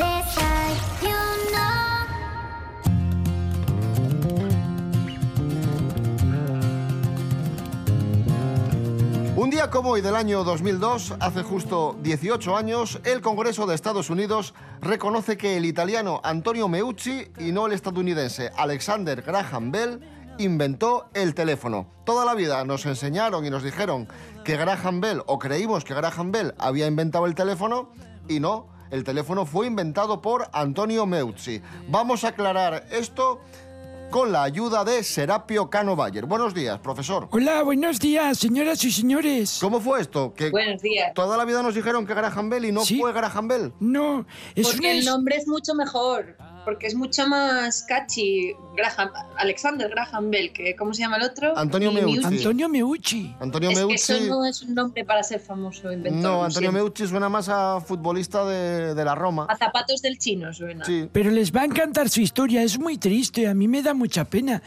Un 9.37 9.51
día 9.51 9.69
como 9.69 9.91
hoy 9.91 10.01
del 10.01 10.15
año 10.15 10.43
2002, 10.43 11.13
hace 11.19 11.43
justo 11.43 11.95
18 12.01 12.57
años, 12.57 12.99
el 13.03 13.21
Congreso 13.21 13.67
de 13.67 13.75
Estados 13.75 14.09
Unidos 14.09 14.55
reconoce 14.81 15.37
que 15.37 15.57
el 15.57 15.65
italiano 15.65 16.21
Antonio 16.23 16.67
Meucci 16.67 17.27
y 17.37 17.51
no 17.51 17.67
el 17.67 17.73
estadounidense 17.73 18.49
Alexander 18.57 19.21
Graham 19.21 19.71
Bell 19.71 19.99
inventó 20.39 21.11
el 21.13 21.35
teléfono. 21.35 21.85
Toda 22.03 22.25
la 22.25 22.33
vida 22.33 22.65
nos 22.65 22.87
enseñaron 22.87 23.45
y 23.45 23.51
nos 23.51 23.61
dijeron 23.61 24.07
que 24.43 24.57
Graham 24.57 25.01
Bell, 25.01 25.21
o 25.27 25.37
creímos 25.37 25.83
que 25.85 25.93
Graham 25.93 26.31
Bell 26.31 26.55
había 26.57 26.87
inventado 26.87 27.27
el 27.27 27.35
teléfono, 27.35 27.91
y 28.27 28.39
no, 28.39 28.69
el 28.89 29.03
teléfono 29.03 29.45
fue 29.45 29.67
inventado 29.67 30.19
por 30.19 30.49
Antonio 30.51 31.05
Meucci. 31.05 31.61
Vamos 31.89 32.23
a 32.23 32.29
aclarar 32.29 32.87
esto 32.89 33.39
con 34.09 34.31
la 34.31 34.43
ayuda 34.43 34.83
de 34.83 35.03
Serapio 35.03 35.69
Cano 35.69 35.95
Bayer. 35.95 36.25
Buenos 36.25 36.53
días, 36.53 36.79
profesor. 36.79 37.27
Hola, 37.31 37.63
buenos 37.63 37.99
días, 37.99 38.37
señoras 38.37 38.83
y 38.83 38.91
señores. 38.91 39.57
¿Cómo 39.61 39.79
fue 39.81 40.01
esto? 40.01 40.33
Que 40.33 40.49
Buenos 40.49 40.81
días. 40.81 41.13
toda 41.13 41.37
la 41.37 41.45
vida 41.45 41.61
nos 41.61 41.75
dijeron 41.75 42.05
que 42.05 42.13
Graham 42.13 42.49
Bell 42.49 42.65
y 42.65 42.71
no 42.71 42.85
fue 42.85 43.11
Graham 43.13 43.47
Bell. 43.47 43.73
No, 43.79 44.25
es 44.55 44.67
Porque 44.67 44.79
una... 44.87 44.91
el 44.91 45.05
nombre 45.05 45.35
es 45.35 45.47
mucho 45.47 45.73
mejor. 45.75 46.37
Porque 46.65 46.87
es 46.87 46.95
mucho 46.95 47.27
más 47.27 47.83
catchy. 47.83 48.53
Graham, 48.77 49.09
Alexander 49.37 49.89
Graham 49.89 50.31
Bell, 50.31 50.53
que 50.53 50.75
¿cómo 50.75 50.93
se 50.93 51.01
llama 51.01 51.17
el 51.17 51.23
otro? 51.23 51.57
Antonio 51.57 51.91
Meucci. 51.91 52.23
Antonio 52.23 52.69
Meucci. 52.69 53.35
Antonio 53.39 53.69
Es 53.71 53.75
que 53.79 53.85
Meucci. 53.85 54.13
eso 54.13 54.25
no 54.27 54.45
es 54.45 54.61
un 54.61 54.73
nombre 54.75 55.03
para 55.03 55.23
ser 55.23 55.39
famoso 55.41 55.91
inventor. 55.91 56.21
No, 56.21 56.43
Antonio. 56.45 56.71
Meucci 56.71 57.07
suena 57.07 57.27
más 57.27 57.49
a 57.49 57.81
futbolista 57.81 58.45
de, 58.45 58.93
de 58.93 59.03
la 59.05 59.15
Roma. 59.15 59.47
A 59.49 59.57
zapatos 59.57 60.01
del 60.01 60.17
chino 60.19 60.53
suena. 60.53 60.85
Sí. 60.85 61.09
Pero 61.11 61.31
les 61.31 61.51
va 61.51 61.61
a 61.61 61.65
encantar 61.65 62.07
su 62.09 62.21
historia, 62.21 62.61
es 62.63 62.79
muy 62.79 62.97
triste, 62.97 63.47
a 63.47 63.53
mí 63.53 63.67
me 63.67 63.81
da 63.81 63.93
mucha 63.93 64.23
pena. 64.25 64.61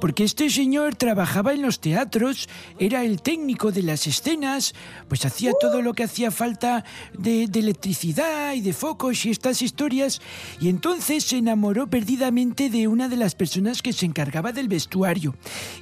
porque 0.00 0.24
este 0.24 0.50
señor 0.50 0.94
trabajaba 0.94 1.54
en 1.54 1.62
los 1.62 1.80
teatros, 1.80 2.48
era 2.78 3.02
el 3.02 3.22
técnico 3.22 3.72
de 3.72 3.82
las 3.82 4.06
escenas, 4.06 4.74
pues 5.08 5.24
hacía 5.24 5.52
todo 5.58 5.80
lo 5.80 5.94
que 5.94 6.04
hacía 6.04 6.30
falta 6.30 6.84
de, 7.18 7.46
de 7.48 7.60
electricidad 7.60 8.52
y 8.52 8.60
de 8.60 8.74
focos 8.74 9.24
y 9.24 9.30
estas 9.30 9.62
historias, 9.62 10.20
y 10.60 10.68
entonces 10.68 11.24
se 11.24 11.38
enamoró 11.38 11.86
perdidamente 11.86 12.68
de 12.68 12.88
una 12.88 13.08
de 13.08 13.16
las 13.16 13.34
personas 13.34 13.55
que 13.82 13.92
se 13.92 14.04
encargaba 14.06 14.52
del 14.52 14.68
vestuario. 14.68 15.34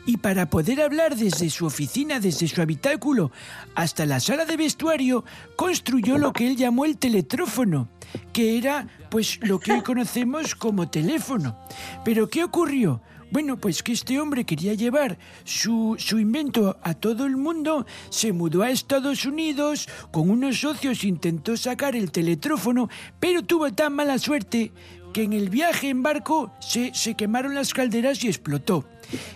Y 0.07 0.19
para 0.19 0.49
poder 0.49 0.81
hablar 0.81 1.17
desde 1.17 1.51
su 1.51 1.67
oficina, 1.67 2.21
desde 2.21 2.47
su 2.47 2.63
habitáculo, 2.63 3.33
hasta 3.75 4.07
la 4.07 4.21
sala 4.21 4.45
de 4.45 4.57
vestuario, 4.57 5.25
construyó 5.57 6.19
lo 6.19 6.33
que 6.33 6.47
él 6.47 6.57
llamó 6.57 6.85
el 6.85 6.99
teletrófono, 6.99 7.89
que 8.33 8.59
era 8.59 8.87
pues 9.11 9.41
lo 9.43 9.59
que 9.59 9.73
hoy 9.73 9.81
conocemos 9.85 10.55
como 10.55 10.89
teléfono. 10.89 11.59
Pero 12.05 12.29
¿qué 12.29 12.45
ocurrió? 12.45 13.01
Bueno, 13.31 13.57
pues 13.57 13.83
que 13.83 13.93
este 13.93 14.21
hombre 14.21 14.45
quería 14.45 14.75
llevar 14.75 15.19
su, 15.43 15.97
su 15.99 16.21
invento 16.21 16.79
a 16.83 16.95
todo 16.95 17.27
el 17.27 17.37
mundo, 17.37 17.85
se 18.09 18.33
mudó 18.33 18.63
a 18.63 18.71
Estados 18.71 19.25
Unidos, 19.25 19.89
con 20.13 20.31
unos 20.31 20.61
socios 20.61 21.03
intentó 21.03 21.57
sacar 21.57 21.97
el 21.97 22.13
teletrófono, 22.13 22.89
pero 23.19 23.43
tuvo 23.43 23.73
tan 23.73 23.95
mala 23.95 24.21
suerte 24.21 24.71
que 25.15 25.23
en 25.23 25.33
el 25.33 25.49
viaje 25.49 25.89
en 25.89 26.03
barco 26.03 26.53
se, 26.61 26.93
se 26.93 27.15
quemaron 27.15 27.55
las 27.55 27.73
calderas 27.73 28.23
y 28.23 28.29
explotó. 28.29 28.85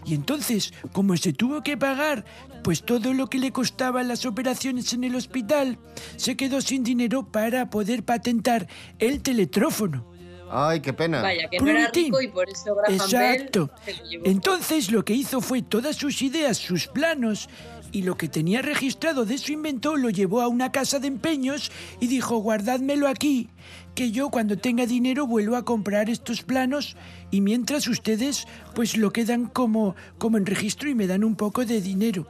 Y 0.04 0.14
entonces, 0.14 0.74
como 0.92 1.16
se 1.16 1.32
tuvo 1.32 1.62
que 1.62 1.78
pagar 1.78 2.24
pues 2.62 2.82
todo 2.82 3.14
lo 3.14 3.28
que 3.28 3.38
le 3.38 3.52
costaban 3.52 4.08
las 4.08 4.26
operaciones 4.26 4.92
en 4.92 5.04
el 5.04 5.14
hospital, 5.14 5.78
se 6.16 6.36
quedó 6.36 6.60
sin 6.60 6.82
dinero 6.82 7.30
para 7.30 7.70
poder 7.70 8.02
patentar 8.02 8.66
el 8.98 9.22
teletrófono. 9.22 10.04
Ay, 10.50 10.80
qué 10.80 10.92
pena. 10.92 11.22
Vaya, 11.22 11.48
que 11.48 11.58
no 11.58 11.68
era 11.68 11.90
Prudetín. 11.90 12.06
rico 12.06 12.20
y 12.22 12.28
por 12.28 12.48
eso 12.48 12.74
Graham 12.74 12.94
Exacto. 12.94 13.70
Bell 13.86 13.94
se 13.94 14.02
lo 14.02 14.08
llevó. 14.08 14.26
Entonces 14.26 14.90
lo 14.90 15.04
que 15.04 15.12
hizo 15.12 15.40
fue 15.40 15.62
todas 15.62 15.96
sus 15.96 16.20
ideas, 16.22 16.56
sus 16.56 16.88
planos 16.88 17.48
y 17.92 18.03
lo 18.03 18.16
que 18.16 18.29
tenía 18.29 18.62
registrado 18.62 19.24
de 19.24 19.38
su 19.38 19.53
invento 19.53 19.96
lo 19.96 20.11
llevó 20.11 20.40
a 20.40 20.48
una 20.48 20.72
casa 20.72 20.98
de 20.98 21.09
empeños 21.09 21.70
y 22.01 22.07
dijo 22.07 22.37
guardádmelo 22.38 23.09
aquí, 23.09 23.48
que 23.94 24.11
yo 24.11 24.31
cuando 24.31 24.57
tenga 24.57 24.87
dinero 24.87 25.27
vuelvo 25.27 25.57
a 25.57 25.64
comprar 25.64 26.11
estos 26.11 26.42
planos 26.42 26.96
y 27.31 27.40
mientras 27.40 27.87
ustedes 27.88 28.46
pues 28.74 28.96
lo 28.96 29.12
quedan 29.12 29.46
como, 29.46 29.96
como 30.18 30.37
en 30.37 30.46
registro 30.46 30.88
y 30.88 30.94
me 30.94 31.07
dan 31.07 31.24
un 31.24 31.37
poco 31.37 31.64
de 31.64 31.81
dinero. 31.81 32.27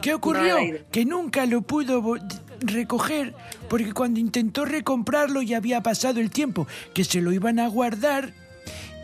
¿Qué 0.00 0.14
ocurrió? 0.14 0.56
Que 0.90 1.04
nunca 1.04 1.46
lo 1.46 1.62
pudo 1.62 2.16
recoger 2.60 3.34
porque 3.68 3.92
cuando 3.92 4.20
intentó 4.20 4.64
recomprarlo 4.64 5.42
ya 5.42 5.58
había 5.58 5.82
pasado 5.82 6.20
el 6.20 6.30
tiempo 6.30 6.66
que 6.92 7.04
se 7.04 7.20
lo 7.20 7.32
iban 7.32 7.58
a 7.58 7.68
guardar 7.68 8.32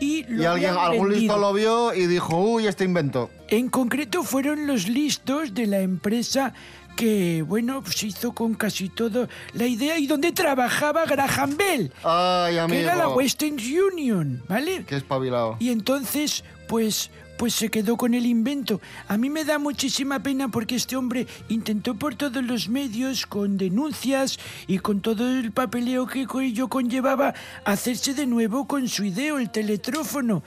y 0.01 0.23
lo 0.27 0.41
Y 0.41 0.45
alguien, 0.45 0.75
algún 0.77 1.13
listo 1.13 1.37
lo 1.37 1.53
vio 1.53 1.93
y 1.93 2.07
dijo, 2.07 2.35
uy, 2.37 2.65
este 2.67 2.83
invento. 2.83 3.29
En 3.47 3.69
concreto 3.69 4.23
fueron 4.23 4.65
los 4.65 4.89
listos 4.89 5.53
de 5.53 5.67
la 5.67 5.79
empresa 5.79 6.53
que, 6.95 7.43
bueno, 7.47 7.81
pues 7.83 8.03
hizo 8.03 8.33
con 8.33 8.55
casi 8.55 8.89
todo 8.89 9.29
la 9.53 9.67
idea 9.67 9.97
y 9.99 10.07
donde 10.07 10.31
trabajaba 10.31 11.05
Graham 11.05 11.55
Bell, 11.55 11.93
Ay, 12.03 12.57
amigo. 12.57 12.79
que 12.79 12.83
era 12.83 12.95
la 12.95 13.09
Western 13.09 13.55
Union, 13.55 14.43
¿vale? 14.49 14.83
Qué 14.87 14.95
espabilado. 14.95 15.55
Y 15.59 15.69
entonces, 15.69 16.43
pues, 16.67 17.11
pues 17.41 17.55
se 17.55 17.69
quedó 17.69 17.97
con 17.97 18.13
el 18.13 18.27
invento. 18.27 18.81
A 19.07 19.17
mí 19.17 19.31
me 19.31 19.43
da 19.43 19.57
muchísima 19.57 20.21
pena 20.21 20.49
porque 20.49 20.75
este 20.75 20.95
hombre 20.95 21.25
intentó 21.49 21.95
por 21.95 22.13
todos 22.13 22.43
los 22.43 22.69
medios, 22.69 23.25
con 23.25 23.57
denuncias 23.57 24.37
y 24.67 24.77
con 24.77 25.01
todo 25.01 25.27
el 25.27 25.51
papeleo 25.51 26.05
que 26.05 26.27
ello 26.43 26.67
conllevaba, 26.67 27.33
hacerse 27.65 28.13
de 28.13 28.27
nuevo 28.27 28.67
con 28.67 28.87
su 28.87 29.05
idea, 29.05 29.33
el 29.39 29.49
teletrófono. 29.49 30.43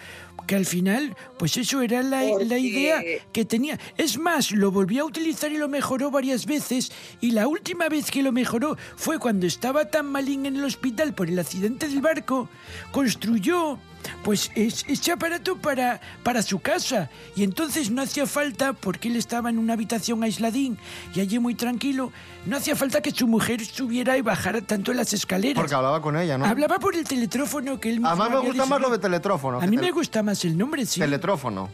Que 0.46 0.54
al 0.54 0.66
final, 0.66 1.16
pues 1.36 1.56
eso 1.56 1.82
era 1.82 2.00
la, 2.04 2.22
la 2.22 2.58
idea 2.58 3.02
que 3.32 3.44
tenía. 3.44 3.80
Es 3.96 4.16
más, 4.16 4.52
lo 4.52 4.70
volvió 4.70 5.02
a 5.02 5.06
utilizar 5.06 5.50
y 5.50 5.56
lo 5.56 5.68
mejoró 5.68 6.12
varias 6.12 6.46
veces. 6.46 6.92
Y 7.20 7.32
la 7.32 7.48
última 7.48 7.88
vez 7.88 8.12
que 8.12 8.22
lo 8.22 8.30
mejoró 8.30 8.76
fue 8.94 9.18
cuando 9.18 9.46
estaba 9.46 9.86
tan 9.86 10.06
malín 10.06 10.46
en 10.46 10.54
el 10.54 10.64
hospital 10.64 11.12
por 11.12 11.28
el 11.28 11.40
accidente 11.40 11.88
del 11.88 12.02
barco. 12.02 12.48
Construyó 12.92 13.80
pues 14.22 14.50
es, 14.54 14.84
ese 14.88 15.12
aparato 15.12 15.56
para, 15.56 16.00
para 16.22 16.42
su 16.42 16.58
casa. 16.60 17.10
Y 17.36 17.42
entonces 17.44 17.90
no 17.90 18.02
hacía 18.02 18.26
falta, 18.26 18.72
porque 18.72 19.08
él 19.08 19.16
estaba 19.16 19.50
en 19.50 19.58
una 19.58 19.72
habitación 19.74 20.22
aisladín 20.22 20.78
y 21.14 21.20
allí 21.20 21.38
muy 21.38 21.54
tranquilo, 21.54 22.12
no 22.46 22.56
hacía 22.56 22.76
falta 22.76 23.00
que 23.02 23.10
su 23.10 23.26
mujer 23.26 23.64
subiera 23.64 24.16
y 24.18 24.22
bajara 24.22 24.60
tanto 24.60 24.90
en 24.90 24.98
las 24.98 25.12
escaleras. 25.12 25.56
Porque 25.60 25.74
hablaba 25.74 26.00
con 26.02 26.16
ella, 26.16 26.38
¿no? 26.38 26.44
Hablaba 26.44 26.78
por 26.78 26.94
el 26.94 27.04
teletrófono 27.04 27.80
que 27.80 27.88
él 27.90 27.96
mismo 27.96 28.08
Además 28.08 28.30
me 28.30 28.40
gusta 28.40 28.66
más 28.66 28.80
lo 28.80 28.90
de 28.90 28.98
teletrófono. 28.98 29.58
A 29.60 29.66
mí 29.66 29.76
tel- 29.76 29.80
me 29.86 29.90
gusta 29.92 30.22
más 30.22 30.44
el 30.44 30.56
nombre, 30.58 30.84
sí. 30.86 31.00
Teletrófono. 31.00 31.68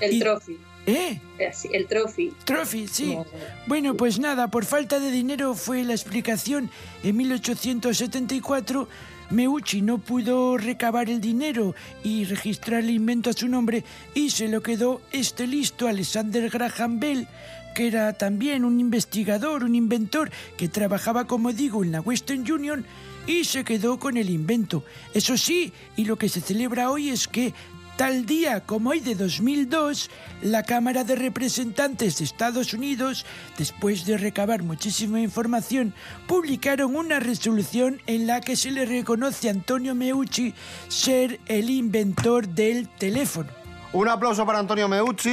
El 0.00 0.14
Y- 0.14 0.20
trophy. 0.20 0.58
¿Eh? 0.86 1.20
Así, 1.50 1.68
El 1.70 1.86
trophy. 1.86 2.32
Trophy, 2.44 2.88
sí. 2.88 3.14
No. 3.14 3.26
Bueno, 3.66 3.94
pues 3.94 4.18
nada, 4.18 4.48
por 4.48 4.64
falta 4.64 4.98
de 4.98 5.10
dinero 5.10 5.54
fue 5.54 5.84
la 5.84 5.92
explicación. 5.92 6.70
En 7.02 7.14
1874, 7.18 8.88
Meucci 9.30 9.82
no 9.82 9.98
pudo 9.98 10.56
recabar 10.56 11.10
el 11.10 11.20
dinero 11.20 11.74
y 12.02 12.24
registrar 12.24 12.80
el 12.80 12.90
invento 12.90 13.30
a 13.30 13.34
su 13.34 13.48
nombre 13.48 13.84
y 14.14 14.30
se 14.30 14.48
lo 14.48 14.62
quedó 14.62 15.02
este 15.12 15.46
listo 15.46 15.86
Alexander 15.86 16.48
Graham 16.48 16.98
Bell, 16.98 17.28
que 17.74 17.88
era 17.88 18.12
también 18.14 18.64
un 18.64 18.80
investigador, 18.80 19.64
un 19.64 19.74
inventor 19.74 20.30
que 20.56 20.68
trabajaba, 20.68 21.26
como 21.26 21.52
digo, 21.52 21.84
en 21.84 21.92
la 21.92 22.00
Western 22.00 22.50
Union 22.50 22.86
y 23.26 23.44
se 23.44 23.64
quedó 23.64 23.98
con 23.98 24.16
el 24.16 24.30
invento. 24.30 24.82
Eso 25.12 25.36
sí, 25.36 25.72
y 25.96 26.06
lo 26.06 26.16
que 26.16 26.30
se 26.30 26.40
celebra 26.40 26.90
hoy 26.90 27.10
es 27.10 27.28
que 27.28 27.52
Tal 27.98 28.26
día 28.26 28.60
como 28.60 28.90
hoy 28.90 29.00
de 29.00 29.16
2002, 29.16 30.08
la 30.42 30.62
Cámara 30.62 31.02
de 31.02 31.16
Representantes 31.16 32.18
de 32.18 32.24
Estados 32.26 32.72
Unidos, 32.72 33.26
después 33.58 34.06
de 34.06 34.16
recabar 34.16 34.62
muchísima 34.62 35.18
información, 35.18 35.92
publicaron 36.28 36.94
una 36.94 37.18
resolución 37.18 38.00
en 38.06 38.28
la 38.28 38.40
que 38.40 38.54
se 38.54 38.70
le 38.70 38.86
reconoce 38.86 39.48
a 39.48 39.50
Antonio 39.50 39.96
Meucci 39.96 40.54
ser 40.86 41.40
el 41.46 41.70
inventor 41.70 42.46
del 42.46 42.88
teléfono. 42.88 43.50
Un 43.92 44.08
aplauso 44.08 44.46
para 44.46 44.60
Antonio 44.60 44.86
Meucci. 44.86 45.32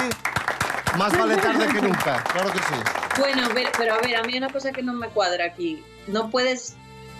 Más 0.97 1.15
vale 1.15 1.38
tarde 1.38 1.67
que 1.67 1.84
nunca, 1.84 2.23
claro 2.23 2.51
que 2.51 2.58
sí. 2.58 3.19
Bueno, 3.19 3.47
pero, 3.54 3.69
pero 3.78 3.93
a 3.93 3.97
ver, 3.99 4.15
a 4.15 4.23
mí 4.23 4.34
hay 4.34 4.39
una 4.39 4.49
cosa 4.49 4.71
que 4.71 4.82
no 4.82 4.93
me 4.93 5.10
cuadra 5.10 5.45
aquí. 5.45 5.84
No 6.08 6.32
puedes, 6.32 6.75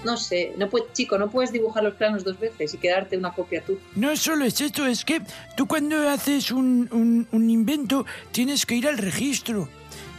no 0.06 0.16
sé, 0.18 0.54
no 0.58 0.70
puedes, 0.70 0.94
chico, 0.94 1.18
no 1.18 1.30
puedes 1.30 1.52
dibujar 1.52 1.84
los 1.84 1.96
planos 1.96 2.24
dos 2.24 2.40
veces 2.40 2.74
y 2.74 2.78
quedarte 2.78 3.18
una 3.18 3.34
copia 3.34 3.62
tú. 3.66 3.78
No 3.96 4.16
solo 4.16 4.46
es 4.46 4.62
esto, 4.62 4.86
es 4.88 5.04
que 5.04 5.22
tú 5.58 5.68
cuando 5.68 6.08
haces 6.10 6.52
un, 6.52 6.88
un- 6.92 7.28
un 7.32 7.50
invento 7.50 8.06
tienes 8.32 8.66
que 8.66 8.76
ir 8.76 8.88
al 8.88 8.98
registro. 8.98 9.68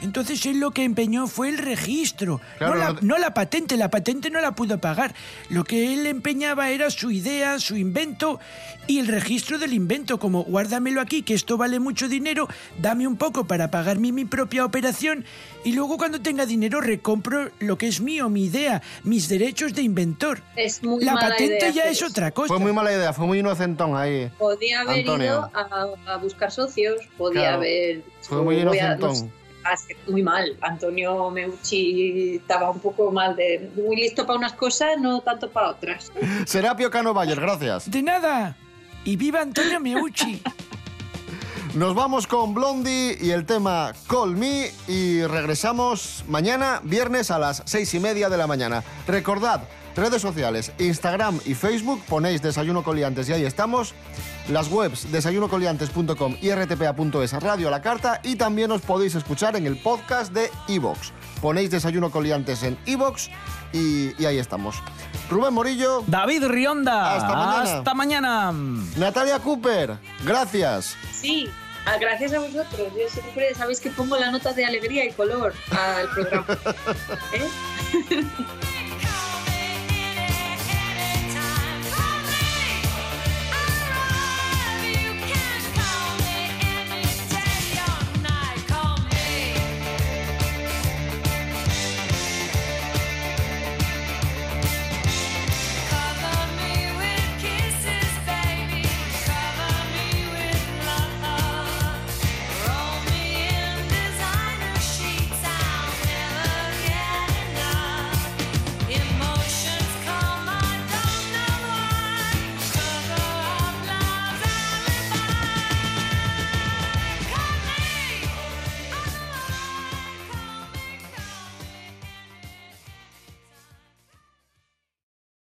Entonces 0.03 0.45
él 0.47 0.61
lo 0.61 0.71
que 0.73 0.85
empeñó 0.85 1.27
fue 1.27 1.49
el 1.49 1.59
registro, 1.59 2.41
Claro, 2.59 2.75
no, 2.75 2.81
la, 2.81 2.93
no- 2.93 2.99
no 3.03 3.19
la 3.19 3.33
patente, 3.35 3.77
la 3.77 3.91
patente 3.91 4.31
no 4.31 4.41
la 4.41 4.55
pudo 4.55 4.79
pagar. 4.79 5.15
Lo 5.49 5.65
que 5.65 5.95
él 5.95 6.07
empeñaba 6.07 6.71
era 6.71 6.91
su 6.91 7.11
idea, 7.11 7.59
su 7.59 7.77
invento 7.77 8.39
y 8.87 8.99
el 8.99 9.07
registro 9.09 9.59
del 9.59 9.73
invento, 9.73 10.19
como 10.19 10.45
guárdamelo 10.45 11.01
aquí, 11.01 11.23
que 11.23 11.35
esto 11.35 11.57
vale 11.57 11.81
mucho 11.81 12.09
dinero, 12.09 12.47
dame 12.81 13.07
un 13.09 13.17
poco 13.17 13.47
para 13.47 13.71
pagar 13.71 13.99
mi, 13.99 14.13
mi 14.13 14.25
propia 14.27 14.65
operación 14.65 15.25
y 15.65 15.73
luego 15.73 15.97
cuando 15.97 16.21
tenga 16.21 16.47
dinero 16.47 16.81
recompro 16.81 17.51
lo 17.59 17.79
que 17.79 17.89
es 17.89 18.01
mío, 18.01 18.29
mi 18.29 18.45
idea, 18.45 18.83
mis 19.03 19.29
derechos 19.29 19.75
de 19.75 19.83
inventor. 19.83 20.41
Es 20.57 20.83
muy 20.85 21.03
La 21.05 21.15
mala 21.15 21.29
patente 21.31 21.57
idea 21.71 21.71
ya 21.71 21.85
es 21.91 22.03
otra 22.03 22.31
cosa. 22.33 22.49
Fue 22.49 22.59
muy 22.61 22.73
mala 22.73 22.93
idea, 22.93 23.13
fue 23.13 23.27
muy 23.27 23.39
inocentón 23.41 23.97
ahí. 23.97 24.31
Podía 24.39 24.83
haber 24.83 24.99
Antonio. 25.01 25.27
ido 25.27 25.51
a, 25.55 26.13
a 26.13 26.17
buscar 26.19 26.53
socios, 26.53 27.01
podía 27.19 27.41
Claro, 27.41 27.57
haber... 27.57 28.05
fue 28.21 28.37
muy 28.43 28.63
voy 28.63 28.79
a- 28.79 28.95
inocentón. 28.95 29.27
no 29.27 29.46
muy 30.09 30.23
mal. 30.23 30.57
Antonio 30.61 31.31
Meucci 31.31 32.37
estaba 32.37 32.71
un 32.71 32.81
poco 32.81 33.11
mal 33.11 33.37
de... 33.37 33.71
Muy 33.77 33.97
listo 33.97 34.27
para 34.27 34.39
unas 34.39 34.53
cosas, 34.53 34.99
no 35.01 35.21
tanto 35.21 35.51
para 35.51 35.71
otras. 35.71 36.13
Serapio 36.47 36.91
Cano 36.91 37.15
Bayer, 37.15 37.41
gracias. 37.41 37.91
De 37.91 38.03
nada. 38.03 38.57
Y 39.05 39.17
viva 39.17 39.41
Antonio 39.41 39.81
Meucci. 39.81 40.43
Nos 41.77 41.95
vamos 41.95 42.27
con 42.27 42.55
Blondie 42.55 43.19
y 43.21 43.33
el 43.33 43.45
tema 43.45 43.93
Call 44.09 44.35
Me 44.35 44.73
y 44.89 45.23
regresamos 45.25 46.25
mañana, 46.27 46.81
viernes 46.83 47.31
a 47.31 47.39
las 47.39 47.63
seis 47.67 47.93
y 47.93 48.01
media 48.01 48.31
de 48.31 48.39
la 48.39 48.47
mañana. 48.47 48.83
Recordad, 49.07 49.61
redes 49.97 50.23
sociales, 50.23 50.73
Instagram 50.79 51.41
y 51.45 51.55
Facebook, 51.55 52.03
ponéis 52.09 52.43
Desayuno 52.43 52.83
Coliantes 52.83 53.29
y 53.29 53.33
ahí 53.33 53.45
estamos. 53.45 53.95
Las 54.49 54.69
webs 54.71 55.11
desayunocoliantes.com 55.11 56.37
y 56.41 56.51
rtpa.es, 56.53 57.33
Radio 57.43 57.69
a 57.69 57.71
la 57.71 57.83
Carta 57.83 58.21
y 58.23 58.37
también 58.37 58.71
os 58.71 58.83
podéis 58.83 59.15
escuchar 59.15 59.57
en 59.57 59.67
el 59.67 59.77
podcast 59.79 60.33
de 60.33 60.51
Evox. 60.69 61.13
Ponéis 61.41 61.71
Desayuno 61.71 62.11
Coliantes 62.11 62.63
en 62.63 62.79
Evox 62.87 63.31
y, 63.73 64.21
y 64.21 64.27
ahí 64.27 64.39
estamos. 64.39 64.77
Rubén 65.29 65.55
Morillo. 65.55 66.05
David 66.07 66.45
Rionda. 66.47 67.15
Hasta 67.17 67.35
mañana. 67.35 67.79
Hasta 67.79 67.95
mañana. 67.95 68.53
Natalia 68.97 69.39
Cooper, 69.41 69.99
gracias. 70.25 70.97
Sí, 71.13 71.49
ah, 71.87 71.97
gracias 72.01 72.33
a 72.33 72.39
vosotros. 72.39 72.93
Yo 72.97 73.09
siempre 73.11 73.55
sabéis 73.55 73.81
que 73.81 73.91
pongo 73.91 74.17
la 74.17 74.31
nota 74.31 74.53
de 74.53 74.65
alegría 74.65 75.05
y 75.07 75.13
color 75.13 75.53
al 75.71 76.09
programa. 76.11 76.47
¿Eh? 77.33 78.25